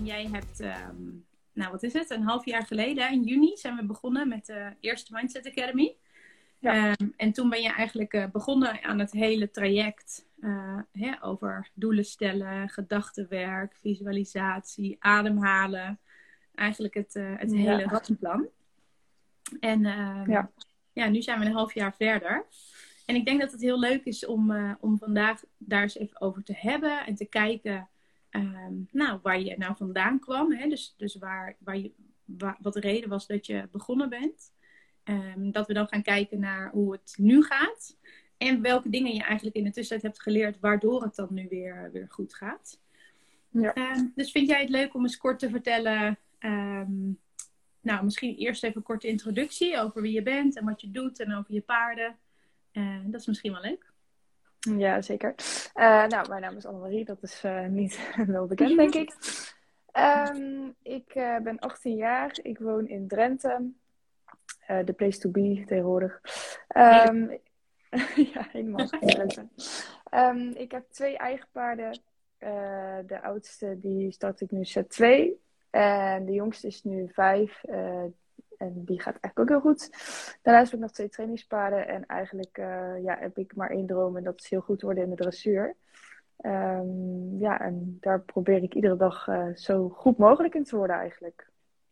[0.00, 1.02] En jij hebt, ehm,
[1.52, 4.76] nou wat is het, een half jaar geleden, in juni, zijn we begonnen met de
[4.80, 5.96] eerste Mindset Academy.
[6.58, 6.74] Ja.
[6.74, 11.70] Ehm, en toen ben je eigenlijk eh, begonnen aan het hele traject eh, hè, over
[11.74, 16.00] doelen stellen, gedachtenwerk, visualisatie, ademhalen.
[16.54, 17.56] Eigenlijk het, eh, het Ja.
[17.56, 18.48] hele rattenplan.
[19.60, 20.50] En ehm, Ja.
[20.92, 22.46] ja, nu zijn we een half jaar verder.
[23.06, 26.42] En ik denk dat het heel leuk is om, om vandaag daar eens even over
[26.42, 27.88] te hebben en te kijken
[28.30, 30.52] ehm, nou, waar je nou vandaan kwam.
[30.52, 30.68] Hè?
[30.68, 31.92] Dus, dus waar, waar je,
[32.24, 34.52] wa- wat de reden was dat je begonnen bent.
[35.02, 37.98] Ehm, dat we dan gaan kijken naar hoe het nu gaat.
[38.36, 41.90] En welke dingen je eigenlijk in de tussentijd hebt geleerd waardoor het dan nu weer,
[41.92, 42.80] weer goed gaat.
[43.48, 43.74] Ja.
[43.74, 46.18] Ehm, dus vind jij het leuk om eens kort te vertellen?
[47.82, 51.20] nou, misschien eerst even een korte introductie over wie je bent en wat je doet
[51.20, 52.18] en over je paarden.
[53.06, 53.89] Dat is misschien wel leuk.
[54.60, 55.34] Ja, zeker.
[55.74, 59.14] Eh, nou, mijn naam is Annemarie, dat is eh, niet wel bekend, denk ik.
[59.90, 63.70] Ehm, ik eh, ben 18 jaar, ik woon in Drenthe,
[64.84, 66.20] the place to be tegenwoordig.
[66.68, 67.36] Ehm,
[68.32, 68.88] ja, helemaal.
[70.10, 71.98] Ehm, ik heb twee eigen paarden.
[73.06, 75.04] De oudste die start ik nu Z2
[75.70, 77.62] en de jongste is nu 5.
[78.60, 79.90] En die gaat eigenlijk ook heel goed.
[80.42, 81.88] Daarnaast heb ik nog twee trainingspaarden.
[81.88, 84.16] En eigenlijk eh, ja, heb ik maar één droom.
[84.16, 85.76] En dat is heel goed worden in de dressuur.
[86.36, 90.96] Ehm, ja, en daar probeer ik iedere dag eh, zo goed mogelijk in te worden
[90.96, 91.50] eigenlijk.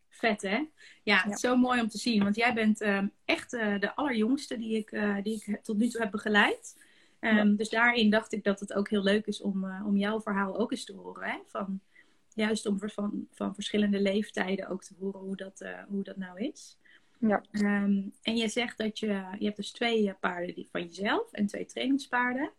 [0.09, 0.65] Vet hè?
[1.03, 2.23] Ja, zo mooi om te zien.
[2.23, 4.91] Want jij bent ehm, echt eh, de allerjongste die ik,
[5.23, 6.87] die ik tot nu toe heb begeleid.
[7.21, 7.45] Ehm, Ja.
[7.45, 10.71] Dus daarin dacht ik dat het ook heel leuk is om, om jouw verhaal ook
[10.71, 11.29] eens te horen.
[11.29, 11.39] Hè?
[11.47, 11.81] Van,
[12.39, 16.41] juist om van, van verschillende leeftijden ook te horen hoe dat, eh, hoe dat nou
[16.41, 16.79] is.
[17.19, 17.43] Ja.
[17.51, 19.07] Ehm, en je zegt dat je,
[19.39, 22.51] je hebt dus twee eh, paarden die van jezelf en twee trainingspaarden.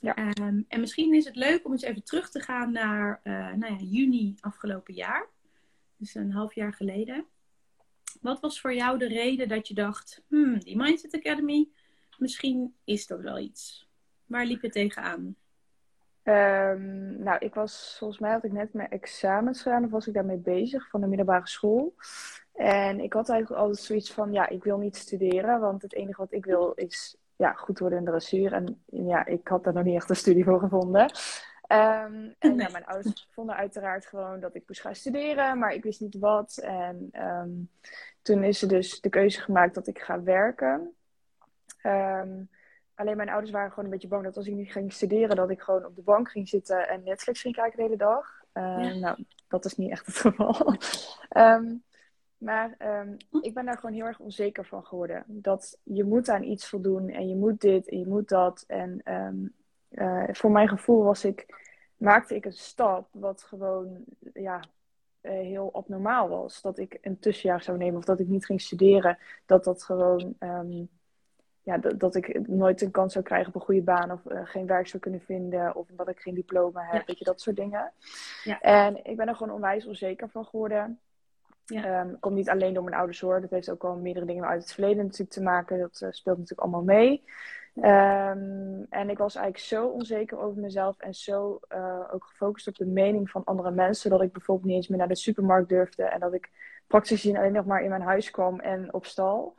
[0.00, 0.14] Ja.
[0.14, 3.72] Ehm, en misschien is het leuk om eens even terug te gaan naar eh, nou
[3.72, 5.26] ja, juni afgelopen jaar.
[5.96, 7.24] Dus een half jaar geleden.
[8.20, 11.68] Wat was voor jou de reden dat je dacht, hmm, die Mindset Academy,
[12.18, 13.88] misschien is dat wel iets.
[14.26, 15.36] Waar liep je tegenaan?
[16.24, 20.14] Ehm, nou, ik was, volgens mij had ik net mijn examens gedaan, of was ik
[20.14, 21.94] daarmee bezig van de middelbare school.
[22.54, 26.20] En ik had eigenlijk altijd zoiets van, ja, ik wil niet studeren, want het enige
[26.20, 28.52] wat ik wil is ja, goed worden in de dressuur.
[28.52, 31.10] En ja, ik had daar nog niet echt een studie voor gevonden.
[31.66, 35.82] Ehm, en ja, mijn ouders vonden uiteraard gewoon dat ik moest gaan studeren, maar ik
[35.82, 36.58] wist niet wat.
[36.62, 37.50] En ehm,
[38.22, 40.94] toen is er dus de keuze gemaakt dat ik ga werken.
[42.94, 45.50] Alleen mijn ouders waren gewoon een beetje bang dat als ik niet ging studeren, dat
[45.50, 48.42] ik gewoon op de bank ging zitten en Netflix ging kijken de hele dag.
[48.52, 48.94] Eh, Ja.
[48.94, 50.74] Nou, dat is niet echt het geval.
[51.28, 51.74] Ehm,
[52.38, 55.24] maar ehm, ik ben daar gewoon heel erg onzeker van geworden.
[55.26, 58.64] Dat je moet aan iets voldoen en je moet dit en je moet dat.
[58.66, 59.46] En ehm,
[59.88, 61.46] eh, voor mijn gevoel was ik,
[61.96, 64.60] maakte ik een stap wat gewoon ja,
[65.20, 66.60] eh, heel abnormaal was.
[66.60, 69.18] Dat ik een tussenjaar zou nemen of dat ik niet ging studeren.
[69.46, 70.36] Dat dat gewoon,
[71.64, 74.40] ja, dat, dat ik nooit een kans zou krijgen op een goede baan of eh,
[74.44, 75.74] geen werk zou kunnen vinden.
[75.74, 77.02] Of dat ik geen diploma heb, Ja.
[77.06, 77.92] weet je, dat soort dingen.
[78.44, 78.60] Ja.
[78.60, 80.98] En ik ben er gewoon onwijs onzeker van geworden.
[81.66, 81.84] Ja.
[81.84, 83.40] Ehm, komt niet alleen door mijn ouders hoor.
[83.40, 85.78] Dat heeft ook wel meerdere dingen uit het verleden natuurlijk te maken.
[85.78, 87.24] Dat eh, speelt natuurlijk allemaal mee.
[87.74, 92.76] Ehm, en ik was eigenlijk zo onzeker over mezelf en zo eh, ook gefocust op
[92.76, 94.10] de mening van andere mensen.
[94.10, 96.02] Dat ik bijvoorbeeld niet eens meer naar de supermarkt durfde.
[96.04, 96.50] En dat ik
[96.86, 99.54] praktisch gezien alleen nog maar in mijn huis kwam en op stal.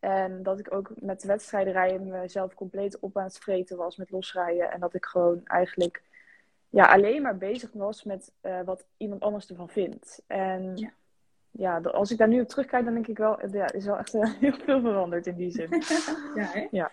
[0.00, 4.10] En dat ik ook met wedstrijden rijden mezelf compleet op aan het vreten was met
[4.10, 4.70] losrijden.
[4.70, 6.02] En dat ik gewoon eigenlijk
[6.70, 10.22] ja, alleen maar bezig was met eh, wat iemand anders ervan vindt.
[10.26, 10.92] En Ja.
[11.50, 14.14] ja, als ik daar nu op terugkijk, dan denk ik wel, ja, is wel echt
[14.14, 15.68] eh, heel veel veranderd in die zin.
[16.34, 16.66] ja, hè?
[16.70, 16.90] Ja.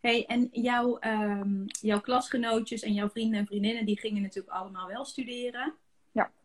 [0.00, 4.88] Hey, en jouw, ehm, jouw klasgenootjes en jouw vrienden en vriendinnen, die gingen natuurlijk allemaal
[4.88, 5.74] wel studeren.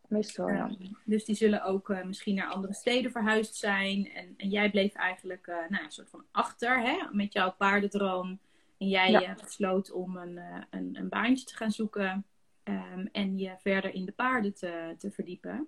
[0.07, 0.65] Meestal, ja.
[0.65, 4.11] Ehm, dus die zullen ook eh, misschien naar andere steden verhuisd zijn.
[4.11, 8.39] En, en jij bleef eigenlijk eh, nou, een soort van achter hè, met jouw paardendroom.
[8.77, 9.21] En jij Ja.
[9.21, 10.39] eh, besloot om een,
[10.69, 12.25] een, een baantje te gaan zoeken.
[12.63, 15.67] ehm, en je verder in de paarden te, te verdiepen.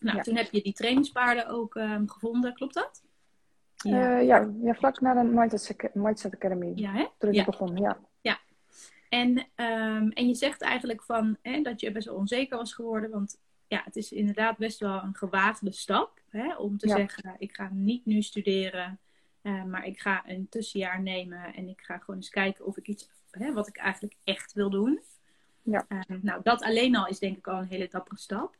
[0.00, 0.22] Nou, Ja.
[0.22, 3.02] toen heb je die trainingspaarden ook ehm, gevonden, klopt dat?
[3.76, 4.18] Ja.
[4.18, 6.72] ja, ja, vlak na de Mindset, Aca- Mindset Academy.
[6.74, 7.06] ja hè?
[7.18, 7.44] Toen ik Ja.
[7.44, 7.98] begon, ja.
[9.08, 9.46] En,
[10.14, 13.10] en je zegt eigenlijk van, hè, dat je best wel onzeker was geworden.
[13.10, 17.54] Want ja, het is inderdaad best wel een gewaagde stap hè, om te zeggen: ik
[17.54, 18.98] ga niet nu studeren,
[19.42, 22.88] uh, maar ik ga een tussenjaar nemen en ik ga gewoon eens kijken of ik
[22.88, 25.00] iets, hè, wat ik eigenlijk echt wil doen.
[25.62, 25.86] Ja.
[25.88, 28.56] Uh, nou, dat alleen al is denk ik al een hele dappere stap.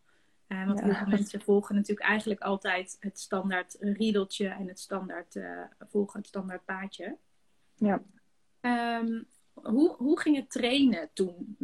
[0.48, 5.38] Uh, want heel veel mensen volgen natuurlijk eigenlijk altijd het standaard riedeltje en het standaard
[5.78, 7.16] volgen het standaard paadje.
[7.74, 8.02] Ja.
[8.60, 11.56] Um, hoe, hoe ging het trainen toen?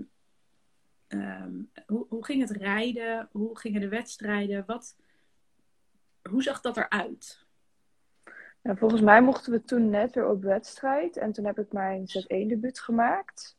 [1.21, 1.71] Um,
[2.09, 3.29] hoe, ging het rijden?
[3.33, 4.65] Hoe gingen de wedstrijden?
[4.67, 4.97] Wat,
[6.31, 7.45] hoe zag dat eruit?
[8.63, 11.17] Nou, volgens mij mochten we toen net weer op wedstrijd.
[11.17, 13.57] En toen heb ik mijn Z1-debuut gemaakt.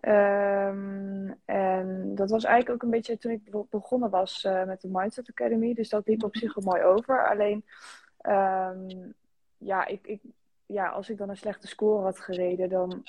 [0.00, 4.88] Um, en dat was eigenlijk ook een beetje toen ik begonnen was uh, met de
[4.92, 5.74] Mindset Academy.
[5.74, 7.28] Dus dat liep op zich wel mooi over.
[7.28, 7.64] Alleen,
[8.22, 9.14] um,
[9.58, 10.20] ja, ik, ik,
[10.66, 13.04] ja, als ik dan een slechte score had gereden, dan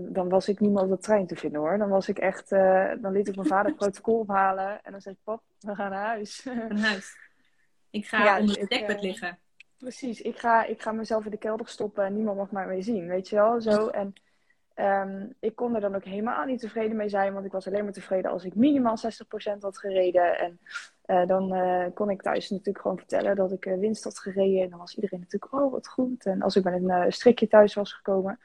[0.00, 1.78] dan was ik niet meer op de trein te vinden hoor.
[1.78, 5.00] Dan was ik echt, uh, dan liet ik mijn vader het protocol ophalen en dan
[5.00, 6.44] zei ik, pap, we gaan naar huis.
[6.44, 7.16] Naar huis.
[7.90, 9.38] Ik ga ja, onder het dekbed uh, liggen.
[9.78, 12.82] Precies, ik ga, ik ga mezelf in de kelder stoppen en niemand mag mij meer
[12.82, 13.88] zien, weet je wel, zo.
[13.88, 14.12] En
[14.74, 17.84] um, ik kon er dan ook helemaal niet tevreden mee zijn, want ik was alleen
[17.84, 18.96] maar tevreden als ik minimaal
[19.56, 20.38] 60% had gereden.
[20.38, 20.60] En
[21.06, 21.52] uh, dan
[21.94, 24.62] kon ik thuis natuurlijk gewoon vertellen dat ik winst had gereden.
[24.62, 26.26] En dan was iedereen natuurlijk, oh wat goed.
[26.26, 28.38] En als ik met een strikje thuis was gekomen.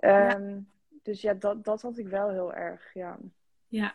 [0.00, 0.62] Um, ja
[1.08, 3.18] dus ja, dat, dat had ik wel heel erg, ja.
[3.68, 3.94] Ja,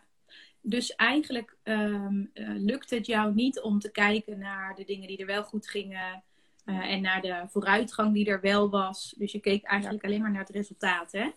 [0.62, 5.26] dus eigenlijk um, lukt het jou niet om te kijken naar de dingen die er
[5.26, 6.24] wel goed gingen
[6.66, 9.14] uh, en naar de vooruitgang die er wel was.
[9.18, 11.32] Dus je keek eigenlijk alleen maar naar het resultaat, hè?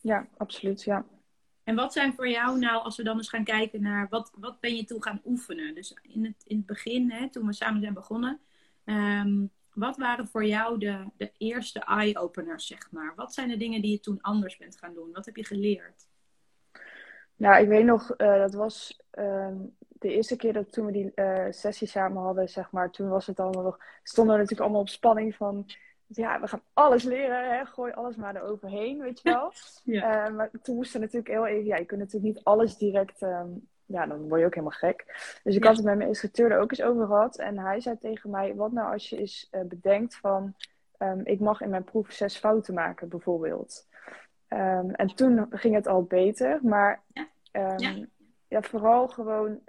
[0.00, 1.06] Ja, absoluut, ja.
[1.62, 4.60] En wat zijn voor jou nou, als we dan eens gaan kijken naar wat, wat
[4.60, 5.74] ben je toen gaan oefenen?
[5.74, 8.40] Dus in het, in het begin, hè, toen we samen zijn begonnen,
[8.84, 13.12] um, wat waren voor jou de, de eerste eye-openers, zeg maar?
[13.16, 15.12] Wat zijn de dingen die je toen anders bent gaan doen?
[15.12, 16.06] Wat heb je geleerd?
[17.36, 19.56] Nou, ik weet nog, uh, dat was uh,
[19.88, 22.90] de eerste keer dat toen we die uh, sessie samen hadden, zeg maar.
[22.90, 25.66] Toen was het allemaal nog, stonden we natuurlijk allemaal op spanning van,
[26.06, 27.66] ja, we gaan alles leren, hè?
[27.66, 29.52] gooi alles maar eroverheen, weet je wel.
[29.94, 30.26] ja.
[30.26, 33.22] Eh, maar toen moesten we natuurlijk heel even, ja, je kunt natuurlijk niet alles direct
[33.22, 35.04] um, ja, dan word je ook helemaal gek.
[35.42, 37.38] Dus ik had het met mijn instructeur er ook eens over gehad.
[37.38, 40.54] En hij zei tegen mij, wat nou als je eens uh, bedenkt van...
[40.98, 43.88] Um, ik mag in mijn proef zes fouten maken, bijvoorbeeld.
[44.48, 46.58] Um, en toen ging het al beter.
[46.62, 47.02] Maar
[47.52, 47.76] ja.
[48.48, 48.62] ja.
[48.62, 49.60] vooral gewoon...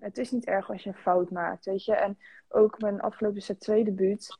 [0.00, 1.94] het is niet erg als je een fout maakt, weet je.
[1.94, 2.18] En
[2.48, 4.38] ook mijn afgelopen set 2 debuut...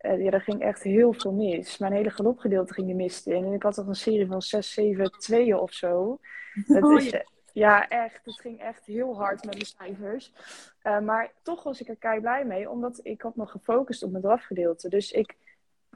[0.00, 1.78] Uh, ja, er ging echt heel veel mis.
[1.78, 3.44] Mijn hele galopgedeelte ging er mist in.
[3.44, 6.18] En ik had toch een serie van 6, 7, 2 of zo.
[6.66, 7.24] Dat oh, is, ja.
[7.54, 8.24] Ja, echt.
[8.24, 10.32] Het ging echt heel hard met de cijfers.
[10.82, 14.10] Uh, maar toch was ik er kei blij mee, omdat ik had me gefocust op
[14.10, 14.88] mijn drafgedeelte.
[14.88, 15.36] Dus ik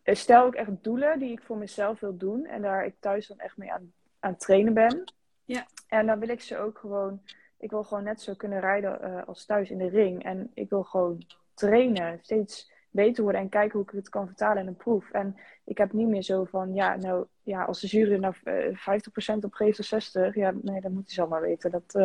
[0.05, 2.47] stel ook echt doelen die ik voor mezelf wil doen.
[2.47, 5.13] En daar ik thuis dan echt mee aan, aan trainen ben.
[5.45, 5.67] Ja.
[5.89, 7.23] En dan wil ik ze ook gewoon...
[7.59, 10.25] Ik wil gewoon net zo kunnen rijden uh, als thuis in de ring.
[10.25, 11.23] En ik wil gewoon
[11.55, 12.19] trainen.
[12.23, 15.11] Steeds beter worden en kijken hoe ik het kan vertalen in een proef.
[15.11, 18.67] En ik heb niet meer zo van, ja, nou, ja, als de jury nou uh,
[18.69, 19.01] eh,
[19.35, 21.71] 50% op geeft of 60, ja, nee, dat moet hij zelf maar weten.
[21.71, 22.03] Dat, uh,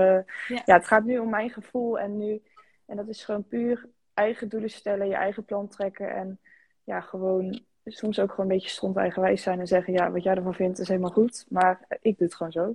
[0.48, 0.62] ja.
[0.66, 0.76] ja.
[0.76, 2.42] het gaat nu om mijn gevoel en nu,
[2.86, 6.40] en dat is gewoon puur eigen doelen stellen, je eigen plan trekken en
[6.84, 10.36] ja, gewoon soms ook gewoon een beetje stond eigenwijs zijn en zeggen, ja, wat jij
[10.36, 12.74] ervan vindt is helemaal goed, maar ik doe het gewoon zo.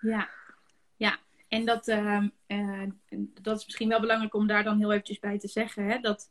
[0.00, 0.28] Ja,
[0.96, 1.18] ja.
[1.48, 2.22] En dat, uh,
[3.40, 6.30] dat is misschien wel belangrijk om daar dan heel eventjes bij te zeggen, hè, dat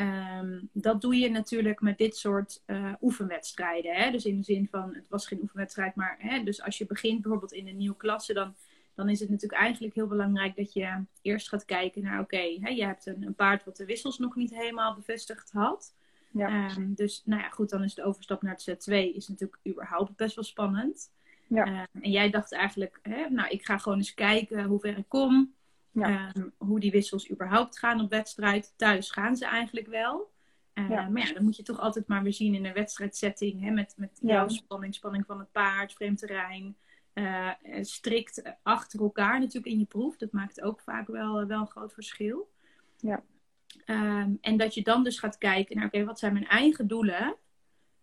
[0.00, 3.94] Um, dat doe je natuurlijk met dit soort uh, oefenwedstrijden.
[3.94, 4.10] Hè?
[4.10, 7.22] Dus in de zin van, het was geen oefenwedstrijd, maar hè, dus als je begint
[7.22, 8.54] bijvoorbeeld in een nieuwe klasse, dan,
[8.94, 12.74] dan is het natuurlijk eigenlijk heel belangrijk dat je eerst gaat kijken naar, oké, okay,
[12.74, 15.94] je hebt een, een, paard wat de wissels nog niet helemaal bevestigd had.
[16.32, 16.76] Ja.
[16.76, 19.60] Um, dus nou ja, goed, dan is de overstap naar het set 2 is natuurlijk
[19.68, 21.10] überhaupt best wel spannend.
[21.46, 21.66] Ja.
[21.66, 25.08] Um, en jij dacht eigenlijk, hè, nou, ik ga gewoon eens kijken hoe ver ik
[25.08, 25.54] kom.
[25.98, 26.32] Ja.
[26.34, 28.72] Ehm, hoe die wissels überhaupt gaan op wedstrijd.
[28.76, 30.30] Thuis gaan ze eigenlijk wel.
[30.74, 33.62] Uh, Maar ja, dan moet je toch altijd maar weer zien in een wedstrijdsetting.
[33.62, 36.76] Hè, met met jouw spanning, spanning van het paard, vreemd terrein.
[37.14, 37.50] Uh,
[37.80, 40.16] strikt achter elkaar natuurlijk in je proef.
[40.16, 42.50] Dat maakt ook vaak wel, wel een groot verschil.
[42.96, 43.22] Ja.
[43.86, 47.36] Um, en dat je dan dus gaat kijken naar, oké, wat zijn mijn eigen doelen?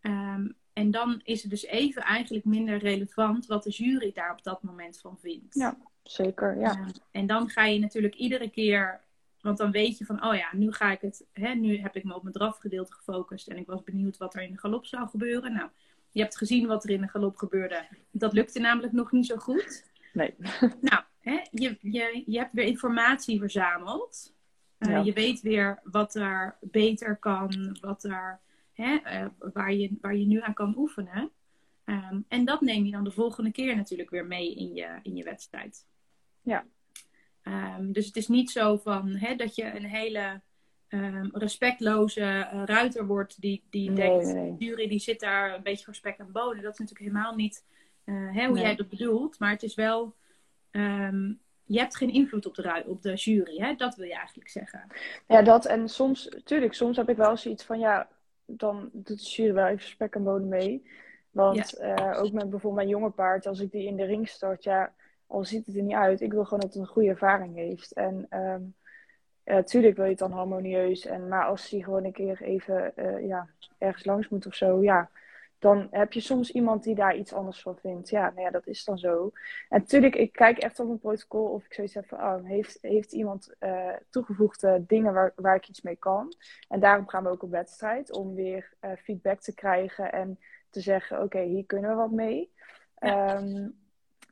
[0.01, 4.43] Um, en dan is het dus even eigenlijk minder relevant wat de jury daar op
[4.43, 5.55] dat moment van vindt.
[5.55, 5.77] Ja,
[6.09, 6.59] zeker.
[6.59, 6.77] Ja.
[6.79, 9.01] Uh, en dan ga je natuurlijk iedere keer,
[9.41, 12.03] want dan weet je van, oh ja, nu ga ik het, hè, nu heb ik
[12.03, 15.07] me op mijn drafgedeelte gefocust en ik was benieuwd wat er in de galop zou
[15.07, 15.53] gebeuren.
[15.53, 15.69] Nou,
[16.11, 17.87] je hebt gezien wat er in de galop gebeurde.
[18.11, 19.85] Dat lukte namelijk nog niet zo goed.
[20.13, 20.33] Nee.
[20.81, 24.33] Nou, hè, je, je, je hebt weer informatie verzameld.
[24.79, 24.99] Uh, ja.
[24.99, 28.39] Je weet weer wat er beter kan, wat er
[28.73, 31.31] hè, uh, waar, je, waar je nu aan kan oefenen.
[31.85, 35.15] Um, en dat neem je dan de volgende keer natuurlijk weer mee in je, in
[35.15, 35.85] je wedstrijd.
[36.45, 36.65] Ja.
[37.41, 40.41] Ehm, dus het is niet zo van hè, dat je een hele
[40.89, 44.55] um, respectloze uh, ruiter wordt die, die Nee, denkt, nee.
[44.57, 46.63] de jury die zit daar een beetje voor spek en bonen.
[46.63, 47.65] Dat is natuurlijk helemaal niet
[48.03, 48.63] eh, hè, hoe Nee.
[48.63, 49.39] jij dat bedoelt.
[49.39, 50.15] Maar het is wel,
[50.71, 51.33] ehm,
[51.63, 53.57] je hebt geen invloed op de, op de jury.
[53.57, 53.75] Hè?
[53.75, 54.87] Dat wil je eigenlijk zeggen.
[55.27, 58.09] Ja, dat en soms, tuurlijk, soms heb ik wel zoiets van ja,
[58.45, 60.83] dan doet de jury wel even spek en bonen mee.
[61.31, 64.63] Want eh, ook met bijvoorbeeld mijn jonge paard, als ik die in de ring start,
[64.63, 64.93] ja,
[65.27, 67.93] al ziet het er niet uit, ik wil gewoon dat het een goede ervaring heeft.
[67.93, 68.27] En
[69.65, 73.27] tuurlijk wil je het dan harmonieus, en, maar als die gewoon een keer even eh,
[73.27, 75.09] ja, ergens langs moet of zo, ja,
[75.59, 78.09] dan heb je soms iemand die daar iets anders van vindt.
[78.09, 79.31] Ja, nou ja, dat is dan zo.
[79.69, 82.77] En natuurlijk, ik kijk echt op een protocol of ik zoiets heb van, oh, heeft,
[82.81, 86.33] heeft iemand eh, toegevoegde dingen waar, waar ik iets mee kan?
[86.67, 90.39] En daarom gaan we ook op wedstrijd, om weer eh, feedback te krijgen en
[90.69, 92.51] te zeggen, oké, hier kunnen we wat mee.
[92.97, 93.35] Ja.
[93.35, 93.67] Ehm,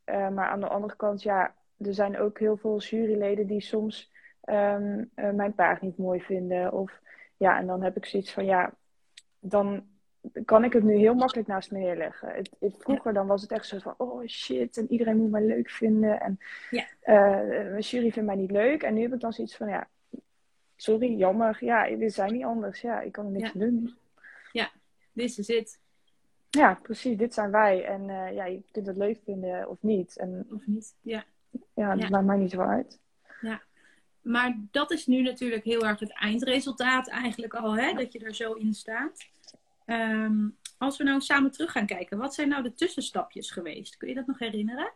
[0.03, 4.12] eh, maar aan de andere kant, ja, er zijn ook heel veel juryleden die soms
[4.41, 6.72] ehm, eh, mijn paard niet mooi vinden.
[6.74, 7.00] Of
[7.38, 8.74] ja, en dan heb ik zoiets van, ja,
[9.39, 9.86] dan
[10.45, 12.29] kan ik het nu heel makkelijk naast me neerleggen.
[12.29, 15.43] Het, het- vroeger dan was het echt zo van, oh shit, en iedereen moet mij
[15.45, 16.19] leuk vinden.
[16.22, 16.86] En Ja.
[17.00, 17.15] eh,
[17.69, 18.83] mijn jury vindt mij niet leuk.
[18.83, 19.88] En nu heb ik dan zoiets van, ja,
[20.75, 21.57] sorry, jammer.
[21.60, 22.81] Ja, we zijn niet anders.
[22.81, 23.53] Ja, ik kan er niks Ja.
[23.53, 23.95] aan doen.
[25.15, 25.79] This is it.
[26.57, 27.86] Ja, precies, dit zijn wij.
[27.86, 30.17] En eh, ja, je kunt het leuk vinden of niet.
[30.17, 30.95] En Of niet?
[31.01, 31.24] Ja.
[31.75, 32.10] ja, dat Ja.
[32.10, 33.01] maakt mij niet zo uit.
[34.22, 37.93] Maar dat is nu natuurlijk heel erg het eindresultaat eigenlijk al, hè?
[37.93, 39.27] dat je er zo in staat.
[39.86, 43.98] Ehm, als we nou samen terug gaan kijken, wat zijn nou de tussenstapjes geweest?
[43.98, 44.91] Kun je dat nog herinneren?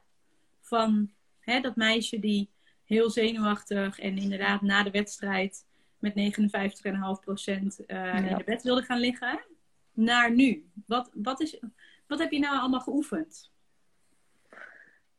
[0.62, 2.50] Van hè, dat meisje die
[2.86, 5.66] heel zenuwachtig en inderdaad na de wedstrijd
[6.00, 8.14] met 59,5% eh Ja.
[8.14, 9.40] in de bed wilde gaan liggen,
[9.98, 10.70] naar nu.
[10.86, 11.60] Wat, wat, is,
[12.08, 13.52] wat heb je nou allemaal geoefend?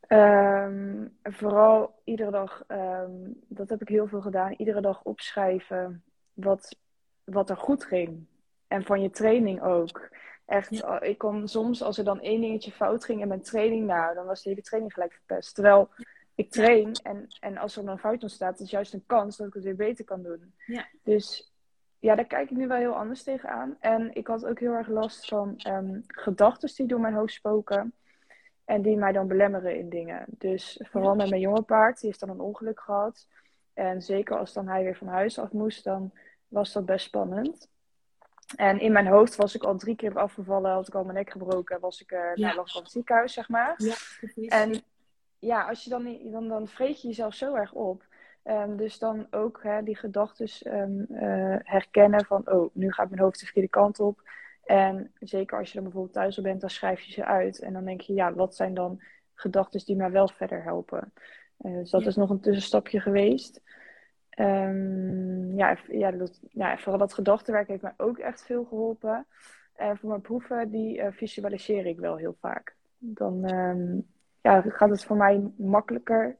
[0.01, 3.11] Ehm, vooral iedere dag, ehm,
[3.49, 6.77] dat heb ik heel veel gedaan, iedere dag opschrijven wat,
[7.25, 8.27] wat er goed ging.
[8.67, 10.09] En van je training ook.
[10.47, 11.01] Echt, Ja.
[11.01, 14.27] ik kon soms, als er dan één dingetje fout ging in mijn training, nou, dan
[14.27, 15.55] was de hele training gelijk verpest.
[15.55, 15.89] Terwijl
[16.35, 19.47] ik train en, en als er dan een fout ontstaat, is juist een kans dat
[19.47, 20.55] ik het weer beter kan doen.
[20.67, 20.87] Ja.
[21.03, 21.48] Dus
[21.99, 23.77] ja, daar kijk ik nu wel heel anders tegenaan.
[23.81, 27.93] En ik had ook heel erg last van ehm gedachten die door mijn hoofd spoken.
[28.65, 30.25] En die mij dan belemmeren in dingen.
[30.29, 33.27] Dus vooral met mijn jonge paard, die heeft dan een ongeluk gehad.
[33.75, 36.13] En zeker als dan hij weer van huis af moest, dan
[36.49, 37.69] was dat best spannend.
[38.57, 41.31] En in mijn hoofd was ik al drie keer afgevallen, had ik al mijn nek
[41.31, 42.55] gebroken, was ik eh Ja.
[42.55, 43.75] lag al in het ziekenhuis, zeg maar.
[43.77, 43.95] Ja.
[44.49, 44.83] En
[45.39, 48.03] ja, als je dan, dan, dan vreet je jezelf zo erg op.
[48.49, 50.49] Ehm, dus dan ook hè, die gedachten
[51.65, 54.23] herkennen van, oh, nu gaat mijn hoofd de verkeerde kant op.
[54.65, 57.59] En zeker als je dan bijvoorbeeld thuis al bent, dan schrijf je ze uit.
[57.59, 59.01] En dan denk je, ja, wat zijn dan
[59.35, 61.13] gedachten die mij wel verder helpen?
[61.57, 62.07] Eh, dus dat Ja.
[62.07, 63.63] is nog een tussenstapje geweest.
[64.31, 69.27] Ehm, ja, ja, dat, ja, vooral dat gedachtenwerk heeft mij ook echt veel geholpen.
[69.75, 72.77] En voor mijn proeven, die eh, visualiseer ik wel heel vaak.
[72.99, 73.99] Dan ehm,
[74.41, 76.37] ja, gaat het voor mij makkelijker.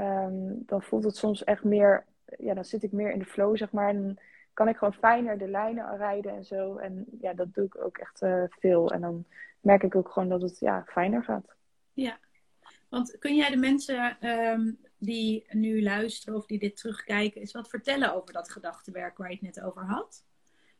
[0.00, 2.04] Ehm, dan voelt het soms echt meer,
[2.38, 3.88] ja, dan zit ik meer in de flow, zeg maar.
[3.88, 4.18] En
[4.52, 6.76] kan ik gewoon fijner de lijnen rijden en zo.
[6.76, 8.90] En ja, dat doe ik ook echt eh, veel.
[8.90, 9.24] En dan
[9.60, 11.56] merk ik ook gewoon dat het ja, fijner gaat.
[11.92, 12.18] Ja,
[12.88, 17.68] want kun jij de mensen ehm, die nu luisteren of die dit terugkijken, eens wat
[17.68, 20.24] vertellen over dat gedachtenwerk waar je het net over had?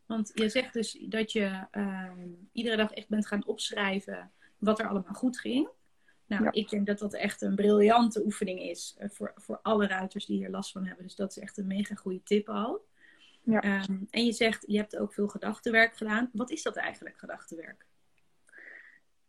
[0.05, 4.87] Want je zegt dus dat je ehm, iedere dag echt bent gaan opschrijven wat er
[4.87, 5.69] allemaal goed ging.
[6.31, 6.51] Nou, Ja.
[6.51, 10.37] ik denk dat dat echt een briljante oefening is eh, voor, voor alle ruiters die
[10.37, 11.03] hier last van hebben.
[11.03, 12.85] Dus dat is echt een mega goede tip al.
[13.43, 13.61] Ja.
[13.61, 16.29] Ehm, en je zegt, je hebt ook veel gedachtenwerk gedaan.
[16.33, 17.85] Wat is dat eigenlijk, gedachtenwerk?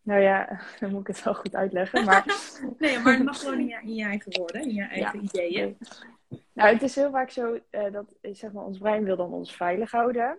[0.03, 2.05] Nou ja, dan moet ik het wel goed uitleggen.
[2.05, 2.25] Maar
[2.79, 5.79] Nee, maar het mag gewoon in je, in je eigen woorden, in je eigen ideeën.
[6.53, 9.57] Nou, het is heel vaak zo eh, dat zeg maar, ons brein wil dan ons
[9.57, 10.39] veilig houden.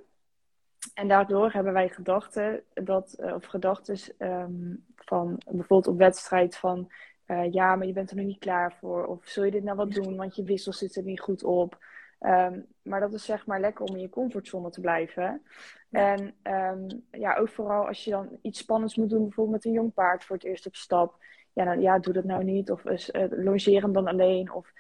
[0.94, 6.92] En daardoor hebben wij gedachten dat, eh, of gedachten ehm, van bijvoorbeeld op wedstrijd van
[7.26, 9.06] eh, ja, maar je bent er nog niet klaar voor.
[9.06, 11.78] Of zul je dit nou wat doen, want je wissel zit er niet goed op.
[12.20, 15.42] Ehm, maar dat is zeg maar lekker om in je comfortzone te blijven.
[15.90, 16.16] Ja.
[16.16, 19.80] En ehm, ja, ook vooral als je dan iets spannends moet doen, bijvoorbeeld met een
[19.80, 21.24] jong paard voor het eerst op stap.
[21.54, 22.72] Ja, dan, ja doe dat nou niet.
[22.72, 24.54] Of uh, longeer hem dan alleen.
[24.54, 24.74] Of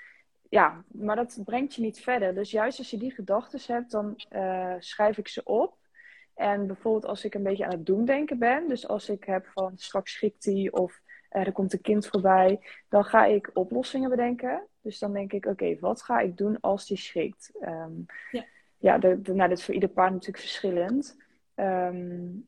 [0.49, 2.33] ja, maar dat brengt je niet verder.
[2.35, 5.77] Dus juist als je die gedachten hebt, dan uh, schrijf ik ze op.
[6.35, 9.47] En bijvoorbeeld als ik een beetje aan het doen denken ben, dus als ik heb
[9.47, 12.59] van straks schikt hij of uh, er komt een kind voorbij,
[12.89, 14.67] dan ga ik oplossingen bedenken.
[14.81, 17.51] Dus dan denk ik, oké, okay, wat ga ik doen als die schrikt?
[17.61, 18.45] Um, ja,
[18.77, 21.17] ja de, de, nou, dat is voor ieder paard natuurlijk verschillend.
[21.55, 22.47] Um,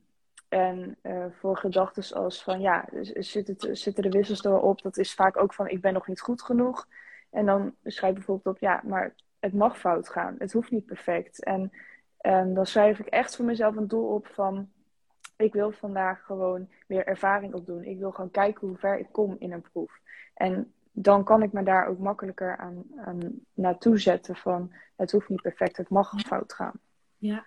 [0.50, 4.82] en uh, voor gedachten als van, ja, zit het, zitten de wissels erop?
[4.82, 6.88] Dat is vaak ook van, ik ben nog niet goed genoeg.
[7.30, 10.36] En dan schrijf ik bijvoorbeeld op, ja, maar het mag fout gaan.
[10.38, 11.44] Het hoeft niet perfect.
[11.44, 11.72] En
[12.26, 14.70] um, dan schrijf ik echt voor mezelf een doel op van,
[15.38, 17.84] ik wil vandaag gewoon weer ervaring opdoen.
[17.84, 20.00] Ik wil gewoon kijken hoe ver ik kom in een proef.
[20.34, 25.30] En dan kan ik me daar ook makkelijker aan, aan naartoe zetten van, het hoeft
[25.30, 26.80] niet perfect, het mag fout gaan.
[27.18, 27.46] Ja.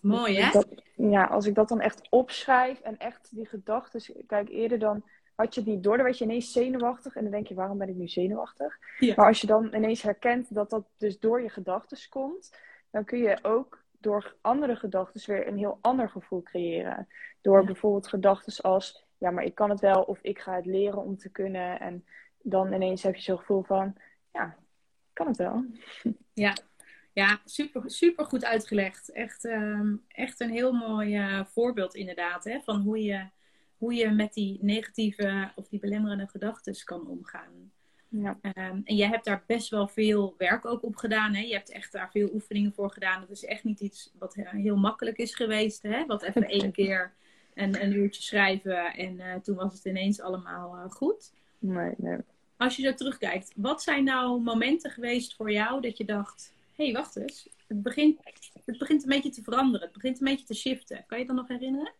[0.00, 0.50] Mooi, dus hè?
[0.50, 5.04] Dat, ja, als ik dat dan echt opschrijf en echt die gedachten, kijk, eerder dan
[5.34, 7.88] had je niet door, dan werd je ineens zenuwachtig en dan denk je, waarom ben
[7.88, 8.78] ik nu zenuwachtig?
[8.98, 9.14] Ja.
[9.16, 12.56] Maar als je dan ineens herkent dat dat dus door je gedachten komt,
[12.90, 17.08] dan kun je ook door andere gedachten weer een heel ander gevoel creëren.
[17.40, 17.64] Door Ja.
[17.66, 21.16] bijvoorbeeld gedachten als, ja, maar ik kan het wel of ik ga het leren om
[21.16, 21.80] te kunnen.
[21.80, 22.06] En
[22.42, 23.96] dan ineens heb je zo'n gevoel van,
[24.32, 24.46] ja,
[25.08, 25.64] ik kan het wel.
[26.32, 26.56] Ja,
[27.12, 29.12] ja super, super goed uitgelegd.
[29.12, 32.44] Echt, ehm, echt een heel mooi eh, voorbeeld inderdaad.
[32.44, 33.28] Hè, van hoe je,
[33.76, 37.72] hoe je met die negatieve of die belemmerende gedachten kan omgaan.
[38.08, 38.38] Ja.
[38.42, 41.34] Ehm, en jij hebt daar best wel veel werk ook op gedaan.
[41.34, 41.40] Hè?
[41.40, 43.20] Je hebt echt daar veel oefeningen voor gedaan.
[43.20, 45.82] Dat is echt niet iets wat he- heel makkelijk is geweest.
[45.82, 46.06] Hè?
[46.06, 47.12] Wat even één keer
[47.54, 51.32] een, een uurtje schrijven en eh, toen was het ineens allemaal eh, goed.
[51.58, 52.18] Nee, nee.
[52.56, 56.84] Als je zo terugkijkt, wat zijn nou momenten geweest voor jou dat je dacht: hé,
[56.84, 58.20] hey, wacht eens, het begint,
[58.64, 61.04] het begint een beetje te veranderen, het begint een beetje te shiften.
[61.06, 61.92] Kan je dat nog herinneren?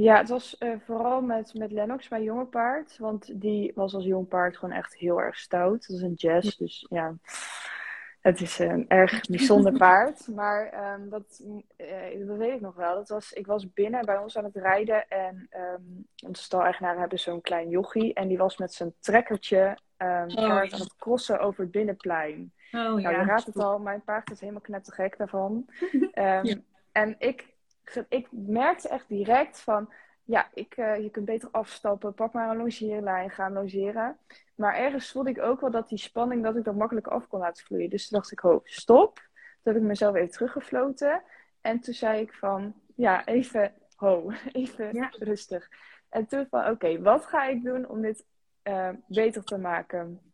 [0.00, 2.98] Ja, het was eh, vooral met, met Lennox, mijn jonge paard.
[2.98, 5.86] Want die was als jong paard gewoon echt heel erg stout.
[5.86, 7.14] Dat is een jazz, dus ja,
[8.20, 10.28] het is een erg bijzonder paard.
[10.34, 11.42] Maar ehm, dat,
[11.76, 12.94] eh, dat weet ik nog wel.
[12.94, 15.82] Dat was, ik was binnen bij ons aan het rijden en ehm
[16.26, 18.14] onze stal-eigenaren hebben zo'n klein jochie.
[18.14, 20.60] En die was met zijn trekkertje ehm Oh, ja.
[20.60, 22.52] aan het crossen over het binnenplein.
[22.72, 23.24] Oh Nou, je ja.
[23.24, 25.66] raadt het al, mijn paard is helemaal knettergek daarvan.
[26.12, 26.56] Ehm, Ja.
[26.92, 27.56] En ik,
[28.08, 29.92] ik merkte echt direct van,
[30.24, 34.16] ja, ik, eh, je kunt beter afstappen, pak maar een longeerlijn, ga logeren.
[34.54, 37.40] Maar ergens voelde ik ook wel dat die spanning, dat ik dat makkelijk af kon
[37.40, 37.90] laten vloeien.
[37.90, 39.14] Dus toen dacht ik, ho, stop.
[39.62, 41.22] Toen heb ik mezelf even teruggefloten.
[41.60, 45.08] En toen zei ik van, ja, even, ho, even Ja.
[45.18, 45.68] rustig.
[46.08, 48.24] En toen van, oké, wat ga ik doen om dit
[48.62, 50.27] eh, beter te maken?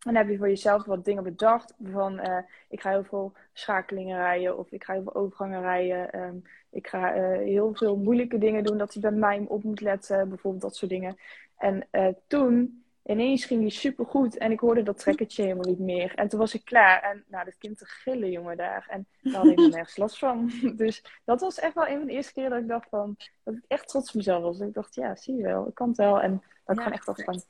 [0.00, 1.74] En dan heb je voor jezelf wat dingen bedacht.
[1.82, 4.58] Van eh, ik ga heel veel schakelingen rijden.
[4.58, 6.12] Of ik ga heel veel overgangen rijden.
[6.12, 6.36] Ehm,
[6.70, 8.78] ik ga eh, heel veel moeilijke dingen doen.
[8.78, 10.28] Dat hij bij mij op moet letten.
[10.28, 11.16] Bijvoorbeeld dat soort dingen.
[11.56, 14.38] En eh, toen ineens ging die supergoed.
[14.38, 16.14] En ik hoorde dat trekkertje helemaal niet meer.
[16.14, 17.02] En toen was ik klaar.
[17.02, 18.86] En nou, dat kind te gillen, jongen, daar.
[18.90, 20.50] En daar had ik er nergens last van.
[20.76, 23.16] Dus dat was echt wel een van de eerste keer dat ik dacht van...
[23.42, 24.58] Dat ik echt trots op mezelf was.
[24.58, 25.68] Dat ik dacht, ja, zie je wel.
[25.68, 26.20] Ik kan het wel.
[26.20, 27.26] En dat ik Ja, gewoon echt dacht vet.
[27.26, 27.42] van...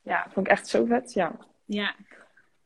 [0.00, 1.36] Ja, vond ik echt zo vet, ja.
[1.72, 1.94] Ja.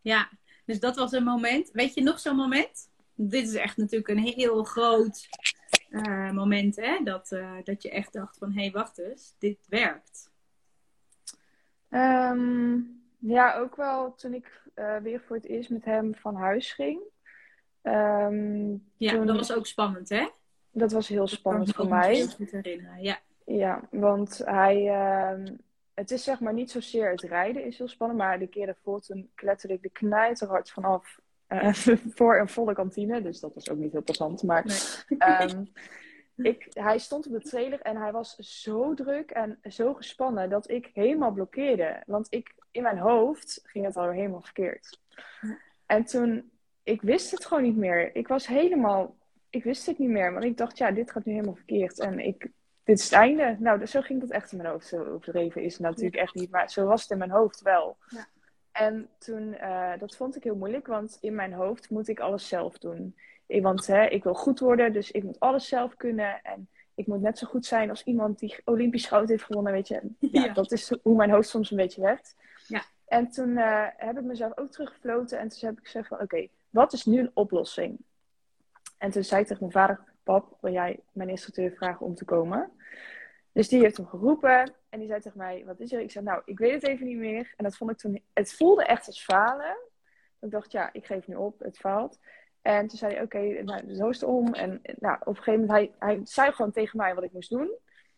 [0.01, 0.29] ja,
[0.65, 1.71] dus dat was een moment.
[1.73, 2.91] Weet je nog zo'n moment?
[3.15, 5.29] Dit is echt natuurlijk een heel groot
[5.91, 6.99] eh, moment, hè?
[7.05, 10.31] Dat, eh, dat je echt dacht van, hé, hey, wacht eens, dit werkt.
[11.89, 12.79] Ehm,
[13.19, 17.01] ja, ook wel toen ik eh, weer voor het eerst met hem van huis ging.
[17.83, 20.29] Ehm, Ja, toen- dat was ook spannend, hè?
[20.71, 22.27] dat was heel Dat spannend ik me voor mij.
[22.27, 23.03] goed herinneren.
[23.03, 25.55] Ja, Ja, want hij, ehm,
[25.97, 29.01] het is zeg maar niet zozeer het rijden is heel spannend, maar de keer daarvoor
[29.01, 31.73] toen kletterde ik de knijterhard vanaf eh,
[32.19, 33.23] voor een volle kantine.
[33.23, 34.43] Dus dat was ook niet heel passant.
[34.43, 35.19] Maar Nee.
[35.19, 35.65] ehm,
[36.53, 40.71] ik, hij stond op de trailer en hij was zo druk en zo gespannen dat
[40.71, 42.03] ik helemaal blokkeerde.
[42.07, 45.01] Want ik, in mijn hoofd ging het al helemaal verkeerd.
[45.87, 46.51] En toen,
[46.83, 48.17] ik wist het gewoon niet meer.
[48.17, 49.17] Ik was helemaal,
[49.51, 50.33] ik wist het niet meer.
[50.33, 51.99] Want ik dacht, ja, dit gaat nu helemaal verkeerd.
[52.01, 52.51] En ik,
[52.87, 53.57] dit is het einde.
[53.59, 54.87] Nou, zo ging dat echt in mijn hoofd.
[54.87, 56.51] Zo overdreven is het natuurlijk echt niet.
[56.51, 57.97] Maar zo was het in mijn hoofd wel.
[58.09, 58.27] Ja.
[58.73, 60.87] En toen, eh, dat vond ik heel moeilijk.
[60.87, 63.17] Want in mijn hoofd moet ik alles zelf doen.
[63.47, 66.43] Want hè, ik wil goed worden, dus ik moet alles zelf kunnen.
[66.43, 69.89] En ik moet net zo goed zijn als iemand die Olympisch goud heeft gewonnen, weet
[69.89, 70.01] je.
[70.19, 70.53] Ja, Ja.
[70.53, 72.37] dat is hoe mijn hoofd soms een beetje werkt.
[72.67, 72.83] Ja.
[73.07, 75.39] En toen eh, heb ik mezelf ook teruggefloten.
[75.39, 77.99] En toen heb ik gezegd van, oké, wat is nu een oplossing?
[78.99, 82.25] En toen zei ik tegen mijn vader, pap, wil jij mijn instructeur vragen om te
[82.25, 82.71] komen?
[83.53, 84.75] Dus die heeft hem geroepen.
[84.89, 86.01] En die zei tegen mij, wat is er?
[86.01, 87.53] Ik zei, nou, ik weet het even niet meer.
[87.57, 89.77] En dat vond ik toen, het voelde echt als falen.
[90.41, 92.19] Ik dacht, ja, ik geef nu op, het faalt.
[92.63, 94.55] En toen zei hij, oké, nou, zo is het om.
[94.55, 97.51] En nou, op een gegeven moment, hij, hij zei gewoon tegen mij wat ik moest
[97.51, 97.71] doen.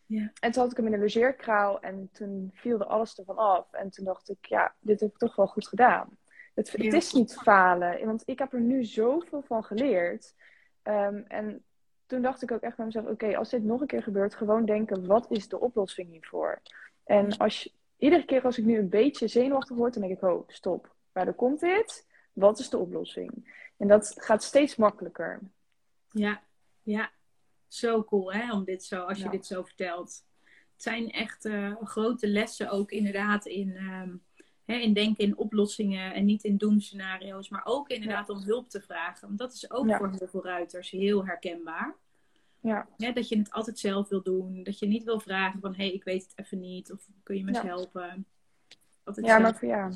[0.05, 0.31] Ja.
[0.39, 3.73] En toen had ik hem in een logeerkraal en toen viel er alles ervan af.
[3.73, 6.17] En toen dacht ik, ja, dit heb ik toch wel goed gedaan.
[6.53, 6.91] Het, het Ja.
[6.91, 10.33] is niet falen, want ik heb er nu zoveel van geleerd.
[10.81, 11.63] Ehm, en
[12.09, 14.65] toen dacht ik ook echt bij mezelf, oké, als dit nog een keer gebeurt, gewoon
[14.65, 16.61] denken, wat is de oplossing hiervoor?
[17.03, 20.23] En als je, iedere keer als ik nu een beetje zenuwachtig word, dan denk ik,
[20.23, 20.95] oh, stop.
[21.11, 22.07] Waardoor komt dit?
[22.33, 23.57] Wat is de oplossing?
[23.77, 25.39] En dat gaat steeds makkelijker.
[26.11, 26.41] ja,
[26.83, 27.11] ja.
[27.67, 28.53] Zo cool, hè?
[28.53, 29.29] Om dit zo, als je Ja.
[29.31, 30.23] dit zo vertelt.
[30.73, 34.15] Het zijn echt eh, grote lessen ook inderdaad in, ehm,
[34.73, 38.81] hè, in denken in oplossingen en niet in doemscenario's, maar ook inderdaad om hulp te
[38.81, 39.27] vragen.
[39.27, 39.97] Want dat is ook Ja.
[39.97, 41.95] voor heel veel ruiters heel herkenbaar.
[42.61, 44.63] Ja, dat je het altijd zelf wil doen.
[44.63, 46.91] Dat je niet wil vragen van, hé, hey, ik weet het even niet.
[46.91, 47.65] Of kun je me Ja.
[47.65, 48.25] helpen?
[49.03, 49.43] Altijd ja zelf.
[49.43, 49.89] maar voor ja.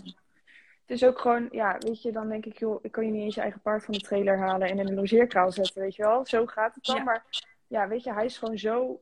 [0.82, 3.24] Het is ook gewoon, ja, weet je, dan denk ik, joh, ik kan je niet
[3.24, 6.04] eens je eigen paard van de trailer halen en in een logeerkraal zetten, weet je
[6.04, 6.26] wel.
[6.26, 6.96] Zo gaat het dan.
[6.96, 7.04] Ja.
[7.04, 7.26] Maar
[7.68, 9.02] ja, weet je, hij is gewoon zo,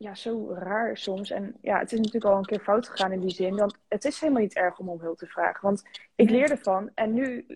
[0.00, 1.30] ja, zo raar soms.
[1.30, 3.56] En ja, het is natuurlijk al een keer fout gegaan in die zin.
[3.56, 5.60] Want het is helemaal niet erg om om hulp te vragen.
[5.62, 5.82] Want
[6.14, 7.46] ik leer ervan en nu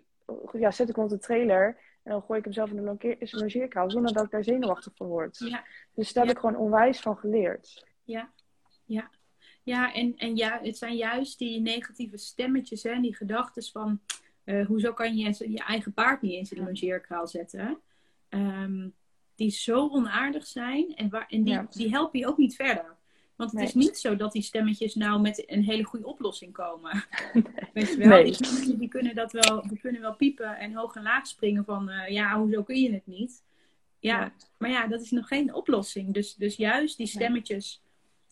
[0.53, 1.67] ja, zet ik hem op de trailer
[2.03, 4.31] en dan gooi ik hem zelf in de logeer- in de logeerkraal zonder dat ik
[4.31, 5.39] daar zenuwachtig van word.
[5.39, 7.87] Ja, Dus daar heb ik gewoon onwijs van geleerd.
[8.05, 8.31] ja,
[8.85, 9.11] ja.
[9.63, 14.01] Ja, en, en ja, het zijn juist die negatieve stemmetjes en die gedachten van...
[14.45, 17.81] eh, hoezo kan je je eigen paard niet eens in de longeerkraal zetten?
[18.29, 18.89] Ehm,
[19.35, 21.67] die zo onaardig zijn en, waar, en die, Ja.
[21.71, 22.97] die helpen je ook niet verder.
[23.37, 23.69] Want het Nee.
[23.69, 27.05] is niet zo dat die stemmetjes nou met een hele goede oplossing komen.
[27.75, 28.09] Weet je wel?
[28.09, 28.25] Nee.
[28.25, 31.65] Die stemmetjes die kunnen, dat wel, die kunnen wel piepen en hoog en laag springen
[31.65, 31.89] van...
[31.91, 33.43] eh, ja, hoezo kun je het niet?
[33.99, 34.33] Ja, Ja.
[34.59, 36.15] maar ja, dat is nog geen oplossing.
[36.15, 37.83] Dus, dus juist die stemmetjes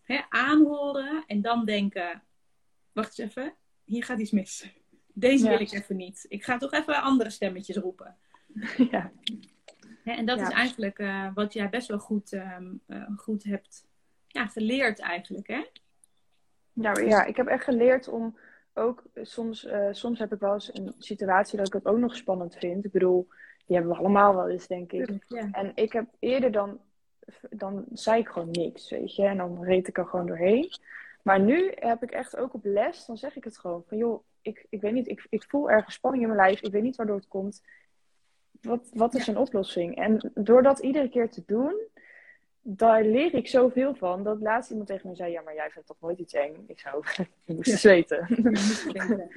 [0.03, 2.23] hè, aanhoren en dan denken:
[2.93, 4.67] wacht eens even, hier gaat iets mis.
[5.15, 5.51] Deze Ja.
[5.51, 6.27] wil ik even niet.
[6.29, 8.17] Ik ga toch even andere stemmetjes roepen.
[8.91, 9.13] ja.
[10.03, 10.49] Hè, en dat Ja.
[10.49, 13.87] is eigenlijk eh, wat jij best wel goed, ehm, eh, goed hebt
[14.27, 15.47] ja, geleerd, eigenlijk.
[15.47, 15.65] Hè?
[16.73, 18.39] Ja, ik heb echt geleerd om
[18.75, 22.17] ook soms, eh, soms heb ik wel eens een situatie dat ik het ook nog
[22.17, 22.85] spannend vind.
[22.85, 23.29] Ik bedoel,
[23.67, 25.25] die hebben we allemaal wel eens, denk ik.
[25.29, 25.49] Ja.
[25.53, 26.81] En ik heb eerder dan,
[27.51, 29.25] dan zei ik gewoon niks, weet je.
[29.25, 30.71] En dan reed ik er gewoon doorheen.
[31.23, 33.85] Maar nu heb ik echt ook op les, dan zeg ik het gewoon.
[33.87, 36.61] Van joh, ik, ik weet niet, ik, ik voel ergens spanning in mijn lijf.
[36.61, 37.63] Ik weet niet waardoor het komt.
[38.63, 39.33] Wat, wat is Ja.
[39.33, 39.97] een oplossing?
[39.97, 41.75] En door dat iedere keer te doen,
[42.63, 44.23] daar leer ik zoveel van.
[44.25, 46.65] Dat laatst iemand tegen mij zei, ja, maar jij vindt toch nooit iets eng?
[46.67, 47.05] Ik zou,
[47.47, 48.27] ik moest zweten.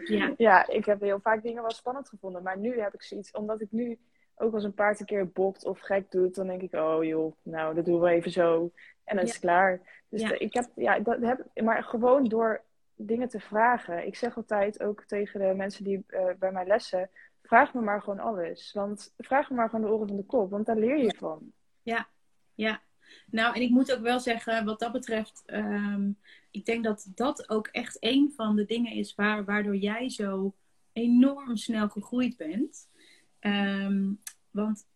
[0.06, 0.34] Ja.
[0.38, 2.44] Ja, ik heb heel vaak dingen wel spannend gevonden.
[2.44, 4.00] Maar nu heb ik zoiets, omdat ik nu
[4.36, 7.34] ook als een paard een keer bokt of gek doet, dan denk ik, oh joh,
[7.44, 8.72] nou, dat doen we even zo.
[9.04, 9.36] En dan is Ja.
[9.36, 9.82] het klaar.
[10.10, 10.40] Dus Ja.
[10.40, 12.62] ik heb, ja, dat heb, maar gewoon door
[12.96, 14.06] dingen te vragen.
[14.06, 17.10] Ik zeg altijd ook tegen de mensen die eh, bij mij lessen,
[17.46, 18.72] vraag me maar gewoon alles.
[18.74, 21.52] Want vraag me maar gewoon de oren van de kop, want daar leer je van.
[21.82, 22.08] Ja,
[22.54, 22.82] ja.
[23.26, 26.12] Nou, en ik moet ook wel zeggen, wat dat betreft, ehm,
[26.52, 30.56] ik denk dat dat ook echt een van de dingen is waar, waardoor jij zo
[30.94, 32.90] enorm snel gegroeid bent.
[33.40, 34.14] Ehm,
[34.52, 34.88] want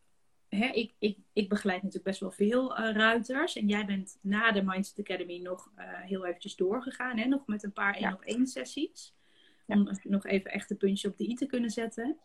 [0.49, 3.55] hè, ik, ik, ik begeleid natuurlijk best wel veel eh, ruiters.
[3.55, 7.17] En jij bent na de Mindset Academy nog eh, heel eventjes doorgegaan.
[7.17, 7.25] Hè?
[7.25, 9.15] Nog met een paar één op één sessies.
[9.65, 12.17] Om nog even echt een puntje op de i te kunnen zetten.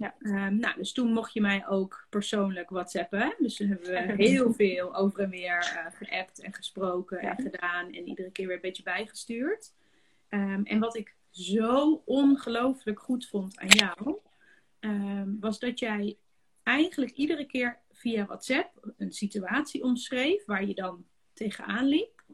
[0.00, 0.14] Ja.
[0.18, 3.34] Ehm, nou, dus toen mocht je mij ook persoonlijk whatsappen.
[3.38, 7.36] Dus toen hebben we heel veel over en weer eh geappt en gesproken Ja.
[7.36, 7.92] en gedaan.
[7.92, 9.74] En iedere keer weer een beetje bijgestuurd.
[10.28, 14.16] Ehm, en wat ik zo ongelooflijk goed vond aan jou,
[14.78, 16.16] ehm, was dat jij
[16.62, 22.24] eigenlijk iedere keer via WhatsApp een situatie omschreef waar je dan tegenaan liep.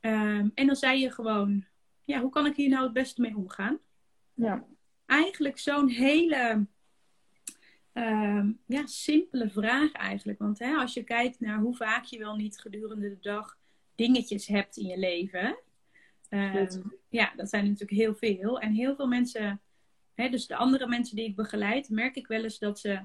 [0.00, 1.64] En dan zei je gewoon,
[2.04, 3.78] ja, hoe kan ik hier nou het beste mee omgaan?
[4.34, 4.64] Ja,
[5.06, 6.66] Eigenlijk zo'n hele
[7.92, 10.38] ehm, ja, simpele vraag eigenlijk.
[10.38, 13.58] Want hè, als je kijkt naar hoe vaak je wel niet gedurende de dag
[13.94, 15.58] dingetjes hebt in je leven.
[16.28, 16.66] ehm,
[17.08, 18.60] ja, dat zijn natuurlijk heel veel.
[18.60, 19.60] En heel veel mensen,
[20.14, 23.00] hè, dus de andere mensen die ik begeleid, merk ik wel eens dat ze,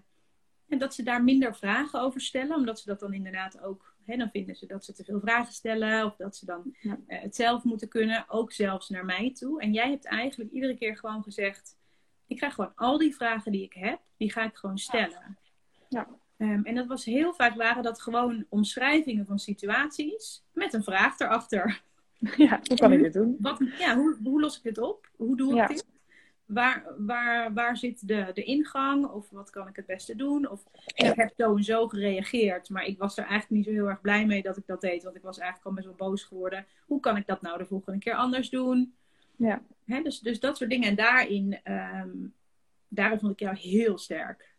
[0.67, 2.55] dat ze daar minder vragen over stellen.
[2.55, 5.53] Omdat ze dat dan inderdaad ook, hè, dan vinden ze dat ze te veel vragen
[5.53, 6.05] stellen.
[6.05, 6.99] Of dat ze dan Ja.
[7.07, 9.61] eh, het zelf moeten kunnen, ook zelfs naar mij toe.
[9.61, 11.77] En jij hebt eigenlijk iedere keer gewoon gezegd,
[12.27, 15.37] ik krijg gewoon al die vragen die ik heb, die ga ik gewoon stellen.
[15.89, 16.07] Ja.
[16.37, 21.19] Ehm, en dat was heel vaak waren dat gewoon omschrijvingen van situaties met een vraag
[21.19, 21.81] erachter.
[22.37, 23.35] ja hoe kan ik dit doen?
[23.39, 25.09] Wat, ja, hoe, hoe los ik dit op?
[25.15, 25.67] Hoe doe ik Ja.
[25.67, 25.85] dit?
[26.45, 29.05] Waar, waar, waar zit de, de ingang?
[29.05, 30.49] Of wat kan ik het beste doen?
[30.49, 33.89] Of ik heb zo en zo gereageerd, maar ik was er eigenlijk niet zo heel
[33.89, 35.03] erg blij mee dat ik dat deed.
[35.03, 36.65] Want ik was eigenlijk al best wel boos geworden.
[36.85, 38.93] Hoe kan ik dat nou de volgende keer anders doen?
[39.37, 39.61] Ja.
[39.85, 40.89] Hè, dus, dus dat soort dingen.
[40.89, 41.59] En daarin,
[42.87, 44.55] daarin vond ik jou heel sterk.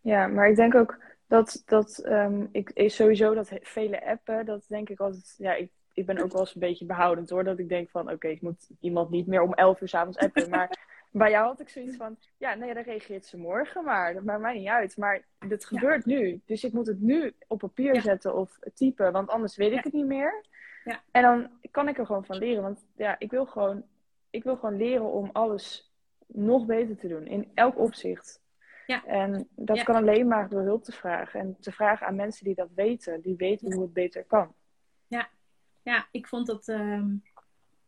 [0.00, 4.88] Ja, maar ik denk ook dat, dat ehm, ik sowieso dat vele appen, dat denk
[4.88, 7.68] ik altijd, ja, ik, ik ben ook wel eens een beetje behoudend hoor, dat ik
[7.68, 11.30] denk van, oké, ik moet iemand niet meer om 11 uur s'avonds appen, maar bij
[11.30, 14.58] jou had ik zoiets van, ja, nee, dan reageert ze morgen maar, dat maakt mij
[14.58, 18.00] niet uit, maar dit gebeurt nu, dus ik moet het nu op papier Ja.
[18.00, 20.44] zetten of typen, want anders weet ik het niet meer.
[20.84, 21.02] Ja.
[21.10, 23.84] En dan kan ik er gewoon van leren, want ja, ik wil gewoon,
[24.30, 25.92] ik wil gewoon leren om alles
[26.26, 28.42] nog beter te doen, in elk opzicht.
[28.86, 29.04] Ja.
[29.04, 29.82] En dat Ja.
[29.82, 31.40] kan alleen maar door hulp te vragen.
[31.40, 33.20] En te vragen aan mensen die dat weten.
[33.20, 34.54] Die weten hoe het beter kan.
[35.82, 36.68] Ja, ik vond dat.
[36.68, 37.10] ehm,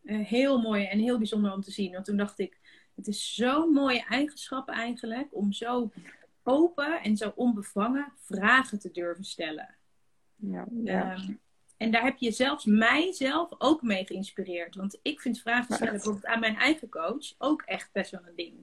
[0.03, 1.93] uh, heel mooi en heel bijzonder om te zien.
[1.93, 2.59] Want toen dacht ik,
[2.95, 5.91] het is zo'n mooie eigenschap eigenlijk om zo
[6.43, 9.75] open en zo onbevangen vragen te durven stellen.
[10.37, 11.17] Ja, ja.
[11.81, 14.75] En daar heb je zelfs mijzelf ook mee geïnspireerd.
[14.75, 18.37] Want ik vind vragen stellen bijvoorbeeld aan mijn eigen coach ook echt best wel een
[18.37, 18.55] ding.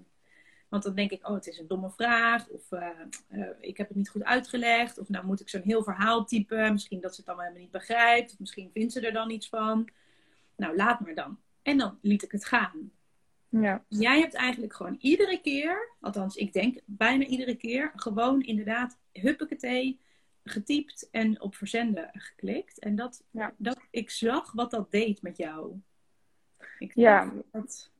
[0.67, 2.47] Want dan denk ik, oh, het is een domme vraag.
[2.47, 2.87] Of uh,
[3.31, 4.97] uh, ik heb het niet goed uitgelegd.
[4.97, 6.71] Of nou moet ik zo'n heel verhaal typen.
[6.71, 8.31] Misschien dat ze het allemaal helemaal niet begrijpt.
[8.31, 9.89] Of misschien vindt ze er dan iets van.
[10.55, 11.39] Nou, laat maar dan.
[11.61, 12.91] En dan liet ik het gaan.
[13.49, 13.83] Ja.
[13.87, 19.99] Jij hebt eigenlijk gewoon iedere keer, althans ik denk bijna iedere keer, gewoon inderdaad huppakee
[20.49, 22.79] getypt en op verzenden geklikt.
[22.79, 23.53] En dat, ja.
[23.57, 25.81] dat ik zag wat dat deed met jou.
[26.79, 27.33] Ik ja.
[27.51, 27.91] Dat...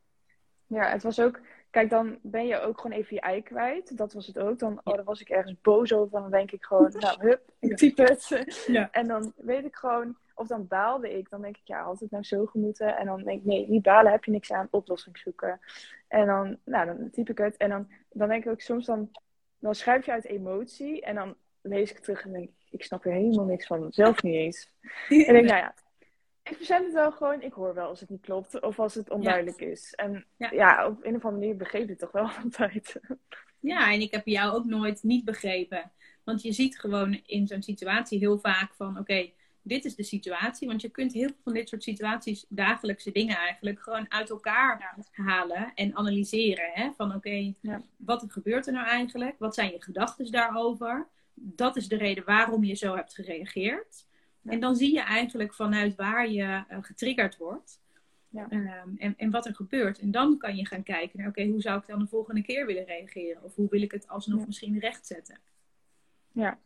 [0.67, 1.39] ja, het was ook.
[1.69, 3.97] Kijk, dan ben je ook gewoon even je ei kwijt.
[3.97, 4.59] Dat was het ook.
[4.59, 6.19] Dan, oh, dan was ik ergens boos over.
[6.19, 8.63] Dan denk ik gewoon, nou, hup, ik typ het.
[8.67, 8.91] Ja.
[8.91, 11.29] En dan weet ik gewoon, of dan baalde ik.
[11.29, 12.97] Dan denk ik, ja, had het nou zo gemoeten?
[12.97, 15.59] En dan denk ik, nee, niet balen, heb je niks aan, oplossing zoeken.
[16.07, 17.57] En dan, nou, dan typ ik het.
[17.57, 19.11] En dan, dan denk ik ook soms, dan,
[19.59, 21.01] dan schrijf je uit emotie.
[21.01, 21.35] En dan
[21.67, 23.87] lees ik terug en denk ik, ik snap er helemaal niks van.
[23.91, 24.69] Zelf niet eens.
[25.09, 25.73] En denk, nou ja,
[26.43, 27.41] ik verzend het wel gewoon.
[27.41, 29.93] Ik hoor wel als het niet klopt of als het onduidelijk is.
[29.95, 30.51] En ja.
[30.51, 30.87] ja.
[30.87, 32.99] op een of andere manier begreep het toch wel altijd.
[33.59, 35.91] Ja, en ik heb jou ook nooit niet begrepen.
[36.23, 40.03] Want je ziet gewoon in zo'n situatie heel vaak van, oké, okay, dit is de
[40.03, 40.67] situatie.
[40.67, 44.95] Want je kunt heel veel van dit soort situaties, dagelijkse dingen eigenlijk, gewoon uit elkaar
[45.11, 45.23] ja.
[45.23, 46.71] halen en analyseren.
[46.73, 46.91] Hè?
[46.97, 47.81] Van oké, okay, ja.
[47.97, 49.35] wat gebeurt er nou eigenlijk?
[49.39, 51.07] Wat zijn je gedachten daarover?
[51.39, 54.05] Dat is de reden waarom je zo hebt gereageerd.
[54.41, 54.51] Ja.
[54.51, 57.85] En dan zie je eigenlijk vanuit waar je uh, getriggerd wordt.
[58.49, 59.99] Um, en, en wat er gebeurt.
[59.99, 62.65] En dan kan je gaan kijken naar, oké, hoe zou ik dan de volgende keer
[62.65, 63.43] willen reageren?
[63.43, 65.39] Of hoe wil ik het alsnog misschien rechtzetten?
[66.31, 66.59] Ja.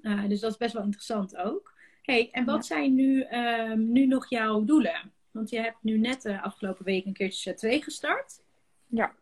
[0.00, 2.74] Uh, dus dat is best wel interessant ook hey, en wat ja.
[2.74, 5.12] zijn nu, um, nu nog jouw doelen?
[5.30, 8.42] Want je hebt nu net de uh, afgelopen week een keertje Z2 gestart.
[8.86, 9.14] Ja.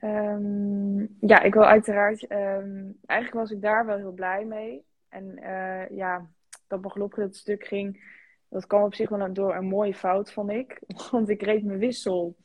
[0.00, 2.30] Um, ja, ik wil uiteraard.
[2.30, 4.84] Um, eigenlijk was ik daar wel heel blij mee.
[5.08, 6.30] En uh, ja,
[6.66, 8.14] dat mijn gelopgedeelte stuk ging.
[8.48, 10.80] Dat kwam op zich wel door een mooie fout, vond ik.
[11.10, 12.36] Want ik reed mijn wissel.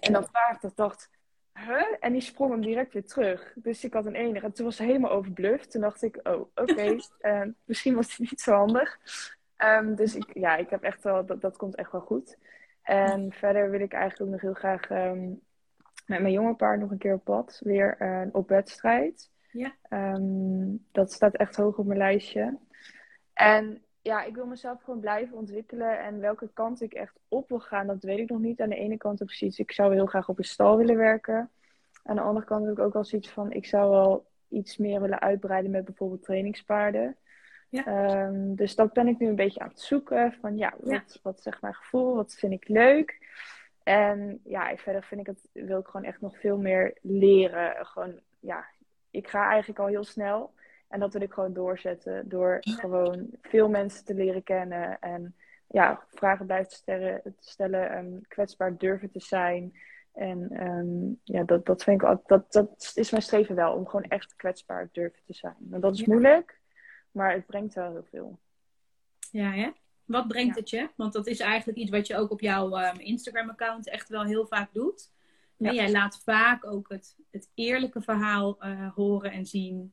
[0.00, 1.10] En dat paard dat dacht,
[1.52, 1.96] huh?
[2.00, 3.52] En die sprong hem direct weer terug.
[3.54, 4.46] Dus ik had een enige.
[4.46, 5.70] En toen was ze helemaal overbluft.
[5.70, 7.00] Toen dacht ik, oh, oké, okay.
[7.20, 8.98] uh, misschien was die niet zo handig.
[9.58, 12.38] Um, dus ik, ja, ik heb echt wel, dat, dat komt echt wel goed.
[12.82, 15.40] En verder wil ik eigenlijk ook nog heel graag um,
[16.04, 17.60] met mijn jonge paard nog een keer op pad.
[17.64, 19.30] Weer uh, op wedstrijd.
[19.50, 19.74] Ja.
[19.90, 22.58] Um, dat staat echt hoog op mijn lijstje.
[23.32, 25.98] En ja, ik wil mezelf gewoon blijven ontwikkelen.
[25.98, 28.60] En welke kant ik echt op wil gaan, dat weet ik nog niet.
[28.60, 31.50] Aan de ene kant heb ik zou heel graag op een stal willen werken.
[32.02, 35.00] Aan de andere kant heb ik ook wel zoiets van, ik zou wel iets meer
[35.00, 37.16] willen uitbreiden met bijvoorbeeld trainingspaarden.
[37.68, 38.26] Ja.
[38.26, 40.32] Um, dus dat ben ik nu een beetje aan het zoeken.
[40.40, 41.20] Van ja, wat, ja.
[41.22, 42.14] wat zegt mijn gevoel?
[42.14, 43.18] Wat vind ik leuk?
[43.84, 47.86] En ja, verder vind ik het, wil ik gewoon echt nog veel meer leren.
[47.86, 48.66] Gewoon, ja,
[49.10, 50.54] ik ga eigenlijk al heel snel.
[50.88, 52.74] En dat wil ik gewoon doorzetten door ja.
[52.74, 54.98] gewoon veel mensen te leren kennen.
[55.00, 55.34] En
[55.66, 59.78] ja, vragen blijven stellen, stellen um, kwetsbaar durven te zijn.
[60.12, 64.04] En um, ja, dat, dat vind ik dat, dat is mijn streven wel, om gewoon
[64.08, 65.56] echt kwetsbaar durven te zijn.
[65.70, 66.06] En dat is ja.
[66.08, 66.60] moeilijk,
[67.10, 68.38] maar het brengt wel heel veel.
[69.30, 69.70] Ja, hè?
[70.04, 70.60] Wat brengt ja.
[70.60, 70.88] het je?
[70.96, 74.46] Want dat is eigenlijk iets wat je ook op jouw um, Instagram-account echt wel heel
[74.46, 75.12] vaak doet.
[75.56, 75.68] Ja.
[75.68, 79.92] En jij laat vaak ook het, het eerlijke verhaal uh, horen en zien.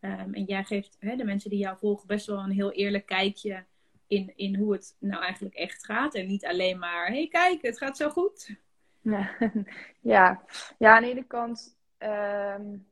[0.00, 3.06] Um, en jij geeft hè, de mensen die jou volgen best wel een heel eerlijk
[3.06, 3.64] kijkje
[4.06, 6.14] in, in hoe het nou eigenlijk echt gaat.
[6.14, 8.56] En niet alleen maar, hé hey, kijk, het gaat zo goed.
[9.00, 9.30] Ja,
[10.00, 10.44] ja.
[10.78, 12.86] ja aan de ene kant, um,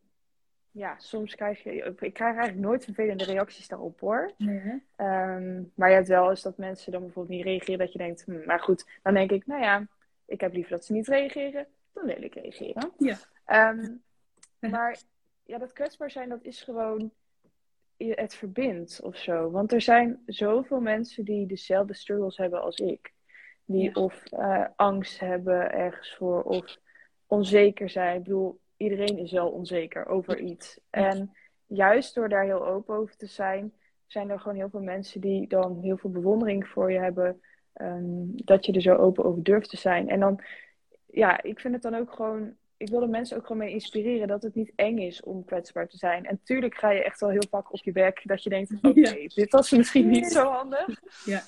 [0.81, 4.33] ja, soms krijg je, ik krijg eigenlijk nooit vervelende reacties daarop hoor.
[4.37, 4.83] Nee.
[4.97, 8.25] Um, maar je hebt wel eens dat mensen dan bijvoorbeeld niet reageren, dat je denkt,
[8.25, 9.87] hm, maar goed, dan denk ik, nou ja,
[10.25, 12.93] ik heb liever dat ze niet reageren, dan wil ik reageren.
[12.99, 13.19] Ja.
[13.71, 14.03] Um,
[14.59, 14.99] maar
[15.45, 17.11] ja, dat kwetsbaar zijn, dat is gewoon
[17.97, 19.51] het verbindt of zo.
[19.51, 23.12] Want er zijn zoveel mensen die dezelfde struggles hebben als ik.
[23.64, 23.93] Die ja.
[23.93, 26.79] of uh, angst hebben ergens voor, of
[27.27, 28.16] onzeker zijn.
[28.16, 30.81] Ik bedoel, iedereen is wel onzeker over iets.
[30.90, 31.33] En
[31.66, 33.73] juist door daar heel open over te zijn,
[34.07, 37.40] zijn er gewoon heel veel mensen die dan heel veel bewondering voor je hebben.
[37.75, 40.09] Um, dat je er zo open over durft te zijn.
[40.09, 40.40] En dan,
[41.07, 44.29] ja, ik vind het dan ook gewoon ik wil de mensen ook gewoon mee inspireren
[44.29, 46.27] dat het niet eng is om kwetsbaar te zijn.
[46.27, 48.88] En tuurlijk ga je echt wel heel vaak op je werk dat je denkt, oké,
[48.88, 49.29] okay, ja.
[49.35, 51.03] dit was misschien niet zo handig.
[51.25, 51.43] Ja.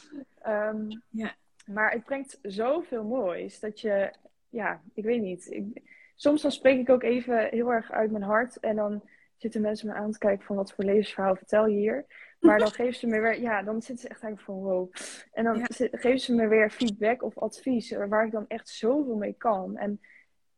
[0.68, 1.34] Um, ja.
[1.66, 4.12] Maar het brengt zoveel moois dat je,
[4.48, 5.50] ja, ik weet niet.
[5.50, 5.82] Ik,
[6.14, 9.02] soms dan spreek ik ook even heel erg uit mijn hart en dan
[9.36, 12.06] zitten mensen me aan te kijken van wat voor levensverhaal vertel je hier.
[12.40, 14.92] Maar dan geven ze me weer, ja, dan zitten ze echt eigenlijk van wow.
[15.32, 19.34] En dan geven ze me weer feedback of advies waar ik dan echt zoveel mee
[19.38, 19.76] kan.
[19.76, 20.00] En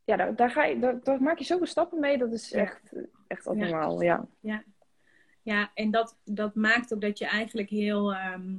[0.05, 2.19] ja, daar, daar, ga je, daar, daar maak je zoveel stappen mee.
[2.19, 2.93] Dat is echt,
[3.27, 4.27] echt abnormaal, ja.
[4.41, 4.65] ja.
[5.43, 8.57] Ja, en dat, dat maakt ook dat je eigenlijk heel, ehm,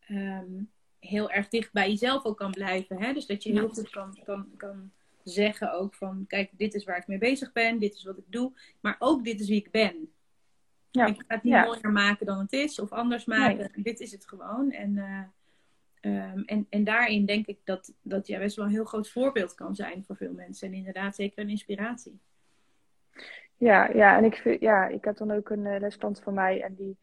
[0.00, 0.62] ehm,
[0.98, 3.02] heel erg dicht bij jezelf ook kan blijven.
[3.02, 3.12] Hè?
[3.12, 4.92] Dus dat je heel goed kan, kan, kan
[5.24, 8.24] zeggen ook van, kijk, dit is waar ik mee bezig ben, dit is wat ik
[8.26, 10.12] doe, maar ook dit is wie ik ben.
[10.90, 11.06] Ja.
[11.06, 13.70] Ik ga het niet mooier maken dan het is of anders maken.
[13.74, 14.70] Dit is het gewoon.
[14.70, 18.84] En, uh, um, en, en daarin denk ik dat, dat jij best wel een heel
[18.84, 20.68] groot voorbeeld kan zijn voor veel mensen.
[20.68, 22.20] En inderdaad zeker een inspiratie.
[23.56, 26.62] Ja, ja en ik, vind, ja, ik heb dan ook een uh, lesklant van mij
[26.62, 26.96] en die,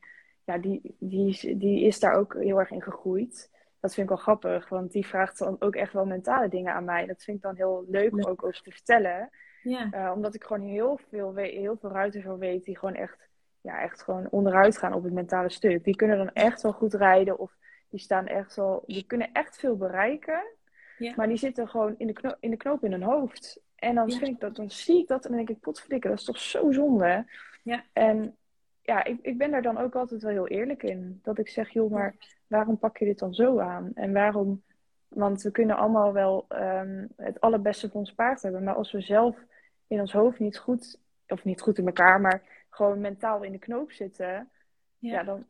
[0.43, 3.49] ja, die, die, die is daar ook heel erg in gegroeid.
[3.87, 6.83] Dat vind ik wel grappig, want die vraagt dan ook echt wel mentale dingen aan
[6.83, 7.05] mij.
[7.05, 9.29] Dat vind ik dan heel leuk om ook over te vertellen.
[9.63, 9.89] Ja.
[9.91, 13.27] Uh, omdat ik gewoon heel veel, heel veel ruiten zo weet die gewoon echt,
[13.61, 15.83] ja, echt gewoon onderuit gaan op het mentale stuk.
[15.83, 17.57] Die kunnen dan echt wel goed rijden of
[17.89, 20.43] die staan echt wel, die kunnen echt veel bereiken.
[20.97, 21.13] Ja.
[21.15, 23.61] Maar die zitten gewoon in de, knoop, in de knoop in hun hoofd.
[23.75, 26.17] En dan, vind ik dat, dan zie ik dat en dan denk ik, potverdikke, dat
[26.17, 27.25] is toch zo zonde.
[27.63, 27.83] Ja.
[27.93, 28.37] En
[28.81, 31.19] ja, ik, ik ben daar dan ook altijd wel heel eerlijk in.
[31.23, 32.15] Dat ik zeg, joh, maar
[32.47, 33.91] waarom pak je dit dan zo aan?
[33.93, 34.63] En waarom,
[35.07, 38.63] want we kunnen allemaal wel um, het allerbeste voor ons paard hebben.
[38.63, 39.37] Maar als we zelf
[39.87, 43.59] in ons hoofd niet goed, of niet goed in elkaar, maar gewoon mentaal in de
[43.59, 44.25] knoop zitten.
[44.25, 44.49] Ja,
[44.99, 45.45] ja dan,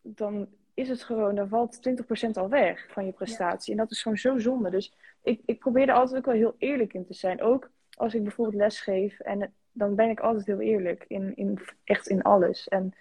[0.00, 1.88] dan is het gewoon, dan valt
[2.26, 3.72] 20% al weg van je prestatie.
[3.72, 4.70] En dat is gewoon zo zonde.
[4.70, 7.42] Dus ik, ik probeer er altijd ook wel heel eerlijk in te zijn.
[7.42, 9.20] Ook als ik bijvoorbeeld les geef.
[9.20, 11.04] En dan ben ik altijd heel eerlijk.
[11.08, 12.68] In, in, echt in alles.
[12.68, 12.92] En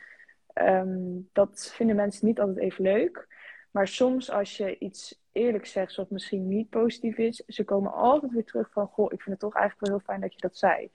[0.60, 3.28] ehm, dat vinden mensen niet altijd even leuk.
[3.72, 8.32] Maar soms als je iets eerlijk zegt, wat misschien niet positief is, ze komen altijd
[8.32, 10.58] weer terug van, goh, ik vind het toch eigenlijk wel heel fijn dat je dat
[10.58, 10.92] zei.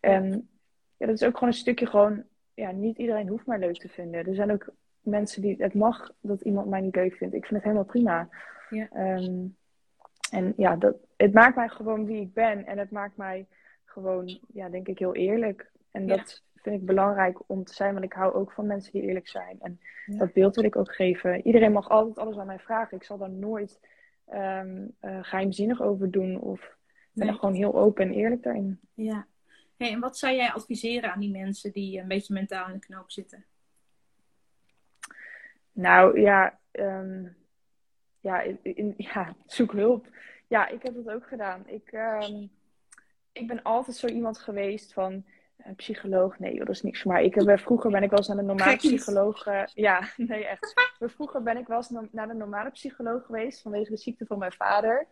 [0.00, 0.48] En
[0.96, 2.24] ja, dat is ook gewoon een stukje gewoon,
[2.54, 4.26] ja, niet iedereen hoeft mij leuk te vinden.
[4.26, 4.68] Er zijn ook
[5.00, 7.34] mensen die, het mag dat iemand mij niet leuk vindt.
[7.34, 8.28] Ik vind het helemaal prima.
[8.70, 8.88] Ja.
[8.92, 9.46] Ehm,
[10.30, 12.66] en ja, dat, het maakt mij gewoon wie ik ben.
[12.66, 13.46] En het maakt mij
[13.84, 15.70] gewoon, ja, denk ik, heel eerlijk.
[15.90, 17.92] En dat vind ik belangrijk om te zijn.
[17.92, 19.58] Want ik hou ook van mensen die eerlijk zijn.
[19.60, 21.46] En dat beeld wil ik ook geven.
[21.46, 22.96] Iedereen mag altijd alles aan mij vragen.
[22.96, 23.80] Ik zal daar nooit
[24.32, 26.40] um, uh, geheimzinnig over doen.
[26.40, 26.76] Of
[27.12, 28.80] ben er gewoon heel open en eerlijk daarin.
[28.94, 29.26] Ja.
[29.76, 32.86] Hey, en wat zou jij adviseren aan die mensen die een beetje mentaal in de
[32.86, 33.44] knoop zitten?
[35.72, 37.36] Nou ja, um,
[38.20, 40.06] ja, in, ja, zoek hulp.
[40.48, 41.62] Ja, ik heb dat ook gedaan.
[41.66, 42.50] Ik, um,
[43.32, 45.24] ik ben altijd zo iemand geweest van
[45.68, 46.38] een psycholoog.
[46.38, 47.24] Nee, dat is niks mij.
[47.24, 49.46] Ik heb, vroeger ben ik wel eens naar de normale psycholoog.
[49.46, 50.74] Uh, ja, nee, echt.
[50.98, 54.52] vroeger ben ik wel eens naar de normale psycholoog geweest vanwege de ziekte van mijn
[54.52, 55.06] vader.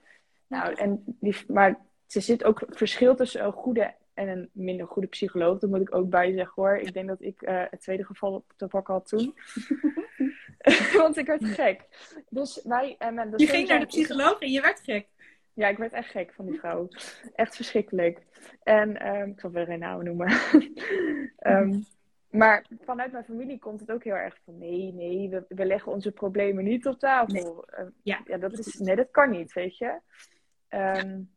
[0.47, 1.69] Nou, en die, maar
[2.09, 5.59] er zit ook verschil tussen een goede en een minder goede psycholoog.
[5.59, 6.77] Dat moet ik ook bij zeggen hoor.
[6.77, 9.35] Ik denk dat ik uh, het tweede geval te pakken had toen.
[11.03, 11.87] Want ik werd gek.
[12.29, 12.97] Dus wij...
[12.99, 15.07] En mijn je ging naar de psycholoog en je werd gek.
[15.55, 16.88] Ja, ik werd echt gek van die vrouw.
[17.35, 18.23] Echt verschrikkelijk.
[18.62, 20.33] En um, ik zal weer geen namen noemen.
[21.47, 21.85] um,
[22.40, 25.93] maar vanuit mijn familie komt het ook heel erg van nee, nee, we, we leggen
[25.93, 27.35] onze problemen niet op tafel.
[27.35, 27.85] Nee.
[27.85, 30.01] Uh, ja, ja, dat is, nee, dat kan niet, weet je.
[30.69, 31.33] Um,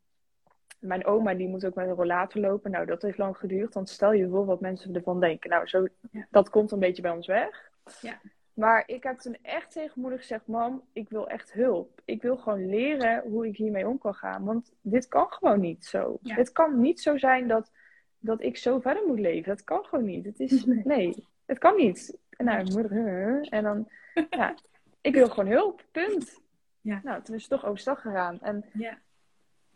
[0.80, 2.71] mijn oma die moet ook met een rollator lopen.
[2.71, 3.73] Nou, dat heeft lang geduurd.
[3.73, 5.49] Want stel je voor wat mensen ervan denken.
[5.49, 5.88] Nou, zo,
[6.30, 7.71] dat komt een beetje bij ons weg.
[8.01, 8.21] Ja.
[8.58, 12.02] Maar ik heb toen echt tegen moeder gezegd: Mam, ik wil echt hulp.
[12.06, 14.43] Ik wil gewoon leren hoe ik hiermee om kan gaan.
[14.43, 16.20] Want dit kan gewoon niet zo.
[16.24, 17.72] Het kan niet zo zijn dat,
[18.20, 19.50] dat ik zo verder moet leven.
[19.50, 20.26] Dat kan gewoon niet.
[20.26, 22.17] Het is, nee, het kan niet.
[22.30, 23.89] En nou, moeder, en dan,
[24.30, 24.56] ja,
[25.02, 26.41] ik wil gewoon hulp, punt.
[26.82, 27.00] Ja.
[27.04, 28.41] Nou, toen is het toch overstag gegaan.
[28.41, 28.98] En ja.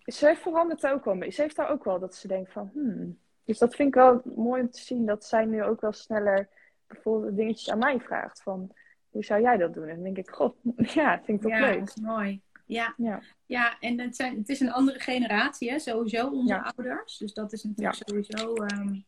[0.06, 1.32] ze verandert ook wel.
[1.32, 3.20] Ze heeft daar ook wel dat ze denkt van, hmm.
[3.44, 6.50] Dus dat vind ik wel mooi om te zien dat zij nu ook wel sneller
[6.92, 8.44] bijvoorbeeld dingetjes aan mij vraagt.
[8.44, 8.72] Van,
[9.10, 9.88] hoe zou jij dat doen?
[9.88, 10.56] En dan denk ik, god,
[10.94, 11.92] ja, vind ik toch ja, leuk.
[11.96, 12.42] Ja, mooi.
[12.66, 13.22] Ja, ja.
[13.46, 15.80] ja en het, zijn, het is een andere generatie, hè?
[15.80, 17.18] sowieso onze ouders.
[17.18, 19.06] Dus dat is natuurlijk sowieso, um,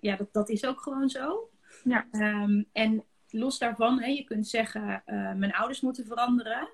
[0.00, 1.50] ja, dat, dat is ook gewoon zo.
[1.84, 2.06] Ja.
[2.12, 6.68] Um, en los daarvan, hè, je kunt zeggen, uh, mijn ouders moeten veranderen.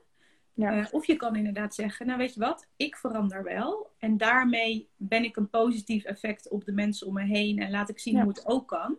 [0.55, 0.79] Ja.
[0.79, 3.91] Uh, of je kan inderdaad zeggen, nou weet je wat, ik verander wel.
[3.99, 7.59] En daarmee ben ik een positief effect op de mensen om me heen.
[7.59, 8.97] En laat ik zien hoe het ook kan.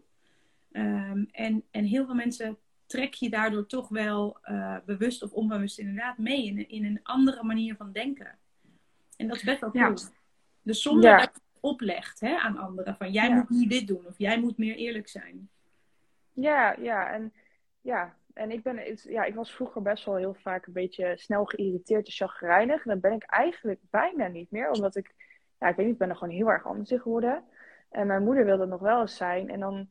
[0.78, 5.80] Um, en, en heel veel mensen trek je daardoor toch wel uh, bewust of onbewust
[5.80, 8.38] inderdaad mee in, in een andere manier van denken.
[9.18, 9.70] En dat is best wel.
[9.74, 9.94] Ja.
[10.62, 12.96] Dus zonder dat je het oplegt hè, aan anderen.
[12.96, 15.50] Van jij moet niet dit doen of jij moet meer eerlijk zijn.
[16.34, 17.12] Ja, ja.
[17.12, 17.34] En,
[17.82, 18.16] ja.
[18.34, 22.06] en ik, ben, ja, ik was vroeger best wel heel vaak een beetje snel geïrriteerd
[22.06, 22.86] en chagrijnig.
[22.86, 24.70] En dat ben ik eigenlijk bijna niet meer.
[24.70, 25.14] Omdat ik,
[25.60, 27.44] ja, ik weet niet, ik ben er gewoon heel erg anders in geworden.
[27.90, 29.50] En mijn moeder wilde nog wel eens zijn.
[29.50, 29.90] En dan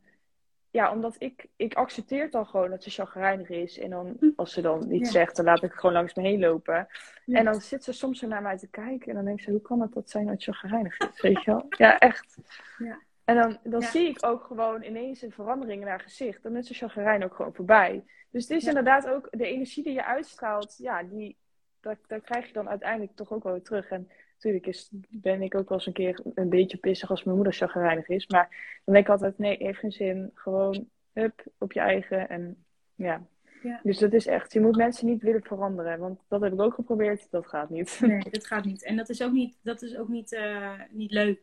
[0.75, 3.79] ja, omdat ik, ik accepteer dan gewoon dat ze chagrijnig is.
[3.79, 4.29] En dan, Hm.
[4.37, 5.19] als ze dan iets Ja.
[5.19, 6.89] zegt, dan laat ik gewoon langs me heen lopen.
[7.25, 7.39] Ja.
[7.39, 9.09] En dan zit ze soms zo naar mij te kijken.
[9.09, 11.21] En dan denkt ze, hoe kan het dat zij nou chagrijnig is?
[11.21, 11.67] Weet je wel?
[11.69, 12.37] Ja, echt.
[12.79, 12.99] Ja.
[13.25, 16.43] En dan, dan zie ik ook gewoon ineens een verandering in haar gezicht.
[16.43, 18.05] Dan is de chagrijn ook gewoon voorbij.
[18.31, 20.75] Dus het is inderdaad ook de energie die je uitstraalt.
[20.79, 21.37] Ja, die,
[21.81, 23.89] dat, dat krijg je dan uiteindelijk toch ook wel weer terug.
[23.89, 24.11] En
[24.45, 27.55] natuurlijk is, ben ik ook wel eens een keer een beetje pissig als mijn moeder
[27.55, 28.27] chagrijnig is.
[28.27, 30.31] Maar dan denk ik altijd, nee, heeft geen zin.
[30.35, 32.29] Gewoon, hup, op je eigen.
[32.29, 32.65] En
[32.95, 33.27] ja.
[33.63, 33.81] Ja.
[33.83, 35.99] Dus dat is echt, je moet mensen niet willen veranderen.
[35.99, 38.01] Want dat heb ik ook geprobeerd, dat gaat niet.
[38.07, 38.83] Nee, dat gaat niet.
[38.85, 41.41] En dat is ook niet, dat is ook niet, eh, niet leuk.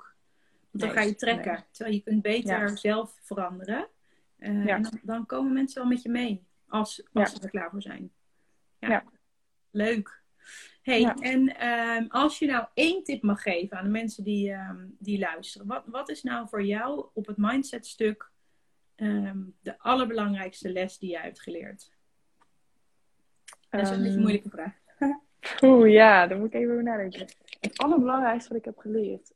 [0.72, 1.52] Want dan Nee, ga je trekken.
[1.52, 1.62] nee.
[1.72, 2.76] Terwijl je kunt beter Ja.
[2.76, 3.88] zelf veranderen.
[4.38, 4.76] Eh, Ja.
[4.76, 6.44] En dan, dan komen mensen wel met je mee.
[6.68, 8.12] Als, als ze er klaar voor zijn.
[8.80, 8.90] Ja.
[8.90, 9.04] Ja.
[9.72, 10.21] Leuk.
[10.82, 11.16] Hey, Ja.
[11.16, 15.20] en ehm, als je nou één tip mag geven aan de mensen die, ehm, die
[15.20, 15.68] luisteren.
[15.68, 18.30] Wat, wat is nou voor jou op het mindset stuk
[18.96, 21.92] ehm, de allerbelangrijkste les die je hebt geleerd?
[23.70, 24.74] Dat is een beetje een moeilijke vraag.
[25.64, 27.28] Oeh, ja, daar moet ik even over nadenken.
[27.60, 29.34] Het allerbelangrijkste wat ik heb geleerd.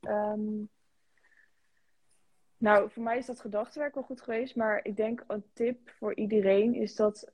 [2.58, 4.56] Nou, voor mij is dat gedachtenwerk wel goed geweest.
[4.56, 7.30] Maar ik denk een tip voor iedereen is dat...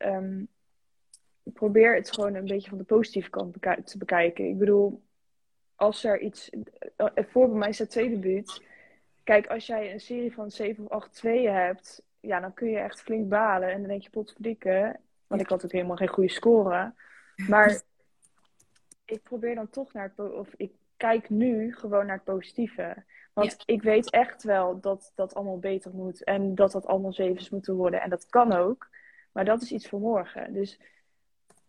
[1.44, 4.48] probeer het gewoon een beetje van de positieve kant te bekijken.
[4.48, 5.02] Ik bedoel,
[5.76, 6.50] als er iets...
[6.96, 8.62] eh, voor bij mij het tweede buurt.
[9.24, 12.04] Kijk, als jij een serie van 7 of 8 tweeën hebt...
[12.20, 13.70] Ja, dan kun je echt flink balen.
[13.70, 15.00] En dan denk je, potverdikke.
[15.28, 16.94] Want ik had ook helemaal geen goede score.
[17.48, 17.82] Maar
[19.06, 20.32] ik probeer dan toch naar het...
[20.32, 23.04] Of ik kijk nu gewoon naar het positieve.
[23.34, 26.24] Want ik weet echt wel dat dat allemaal beter moet.
[26.24, 28.02] En dat dat allemaal zevens moeten worden.
[28.02, 28.89] En dat kan ook.
[29.32, 30.54] Maar dat is iets voor morgen.
[30.54, 30.80] Dus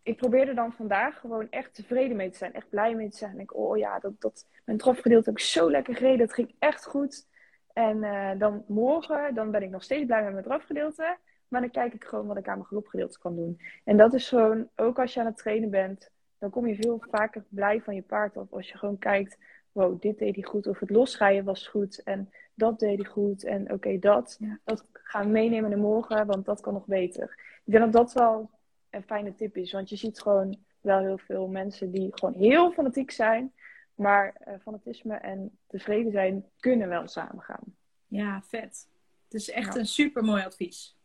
[0.03, 2.55] ik probeer er dan vandaag gewoon echt tevreden mee te zijn.
[2.55, 3.33] Echt blij mee te zijn.
[3.33, 6.19] En ik, oh ja, dat, dat, mijn trofgedeelte heb ik zo lekker gereden.
[6.19, 7.27] Dat ging echt goed.
[7.73, 11.17] En eh, dan morgen, dan ben ik nog steeds blij met mijn drafgedeelte.
[11.49, 13.61] Maar dan kijk ik gewoon wat ik aan mijn galopgedeelte kan doen.
[13.85, 17.05] En dat is gewoon, ook als je aan het trainen bent, dan kom je veel
[17.11, 18.53] vaker blij van je paard af.
[18.53, 19.39] Als je gewoon kijkt,
[19.73, 20.67] wow, dit deed hij goed.
[20.67, 22.03] Of het losrijden was goed.
[22.03, 23.45] En dat deed hij goed.
[23.45, 24.59] En oké, dat, Ja.
[24.65, 27.39] dat gaan we meenemen naar morgen, want dat kan nog beter.
[27.65, 28.51] Ik denk dat dat wel
[28.93, 29.73] een fijne tip is.
[29.73, 33.53] Want je ziet gewoon wel heel veel mensen die gewoon heel fanatiek zijn.
[33.95, 37.77] Maar eh, fanatisme en tevreden zijn kunnen wel samengaan.
[38.07, 38.89] Ja, vet.
[39.25, 39.81] Het is echt Ja.
[39.81, 40.97] een super mooi advies.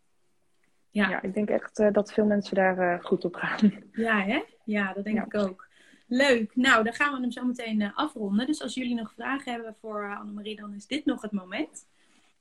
[0.90, 1.10] Ja.
[1.10, 3.74] Ja, ik denk echt eh, dat veel mensen daar eh, goed op gaan.
[3.92, 4.44] Ja, hè?
[4.64, 5.26] Ja, dat denk Ja.
[5.26, 5.68] ik ook.
[6.08, 6.56] Leuk.
[6.56, 8.46] Nou, dan gaan we hem zo meteen afronden.
[8.46, 11.88] Dus als jullie nog vragen hebben voor uh, Annemarie, dan is dit nog het moment.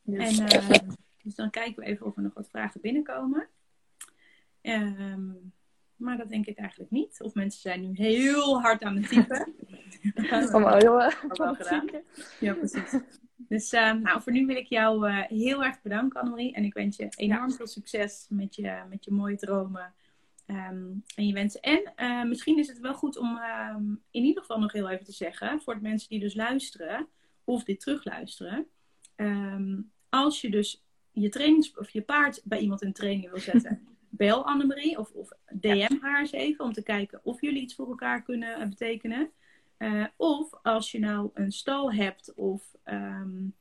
[0.05, 0.47] En,
[1.22, 3.49] dus dan kijken we even of er nog wat vragen binnenkomen.
[4.67, 5.53] Um,
[5.97, 7.21] maar dat denk ik eigenlijk niet.
[7.21, 9.55] Of mensen zijn nu heel hard aan het typen.
[10.53, 11.89] Allemaal uh, wel gedaan.
[12.41, 13.01] Ja, precies.
[13.37, 16.55] Dus uh, nou, voor nu wil ik jou uh, heel erg bedanken, Annemarie.
[16.55, 17.57] En ik wens je enorm ja.
[17.57, 19.95] veel succes met je, met je mooie dromen
[20.47, 21.61] um, en je wensen.
[21.61, 23.39] En uh, misschien is het wel goed om
[23.75, 27.09] um, in ieder geval nog heel even te zeggen, voor de mensen die dus luisteren
[27.45, 28.67] of dit terugluisteren.
[29.17, 33.87] Um, als je dus je trainings of je paard bij iemand in training wil zetten,
[34.09, 35.88] bel Annemarie of, of DM ja.
[36.00, 39.30] haar eens even om te kijken of jullie iets voor elkaar kunnen uh, betekenen.
[39.78, 43.54] Uh, of als je nou een stal hebt of um,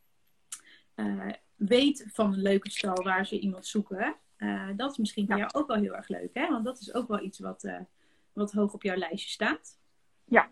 [0.96, 4.16] uh, weet van een leuke stal waar ze iemand zoeken.
[4.38, 5.42] Uh, dat is misschien voor ja.
[5.42, 6.30] jou ook wel heel erg leuk.
[6.34, 6.48] Hè?
[6.48, 7.70] Want dat is ook wel iets wat,
[8.34, 9.80] wat hoog op jouw lijstje staat.
[10.26, 10.50] Ja,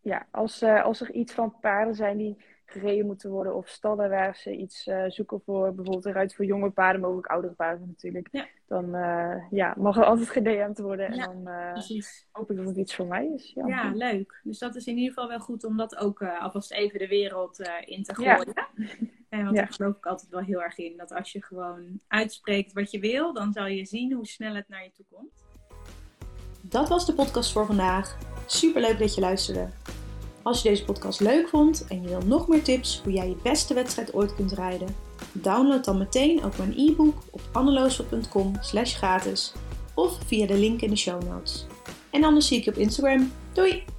[0.00, 3.54] ja als, als er iets van paarden zijn die gereden moeten worden.
[3.54, 5.74] Of stallen waar ze iets zoeken voor.
[5.74, 8.28] Bijvoorbeeld eruit voor jonge paarden, maar ook oudere paarden natuurlijk.
[8.32, 8.46] Ja.
[8.74, 8.90] Dan
[9.50, 11.06] ja, mag er altijd gedM'd worden.
[11.06, 12.26] En ja, dan precies.
[12.30, 13.52] hoop ik dat het iets voor mij is.
[13.54, 14.40] Ja, ja, leuk.
[14.42, 17.08] Dus dat is in ieder geval wel goed om dat ook uh, alvast even de
[17.08, 18.52] wereld uh, in te gooien.
[18.54, 18.68] Ja.
[19.28, 20.96] En want daar geloof ik altijd wel heel erg in.
[20.96, 24.68] Dat als je gewoon uitspreekt wat je wil, dan zal je zien hoe snel het
[24.68, 25.44] naar je toe komt.
[26.62, 28.18] Dat was de podcast voor vandaag.
[28.46, 29.68] Super leuk dat je luisterde.
[30.42, 33.36] Als je deze podcast leuk vond en je wil nog meer tips hoe jij je
[33.42, 34.88] beste wedstrijd ooit kunt rijden,
[35.42, 39.52] download dan meteen ook mijn e-book op anneloosel.com slash gratis
[39.94, 41.66] of via de link in de show notes.
[42.10, 43.32] En anders zie ik je op Instagram.
[43.52, 43.93] Doei!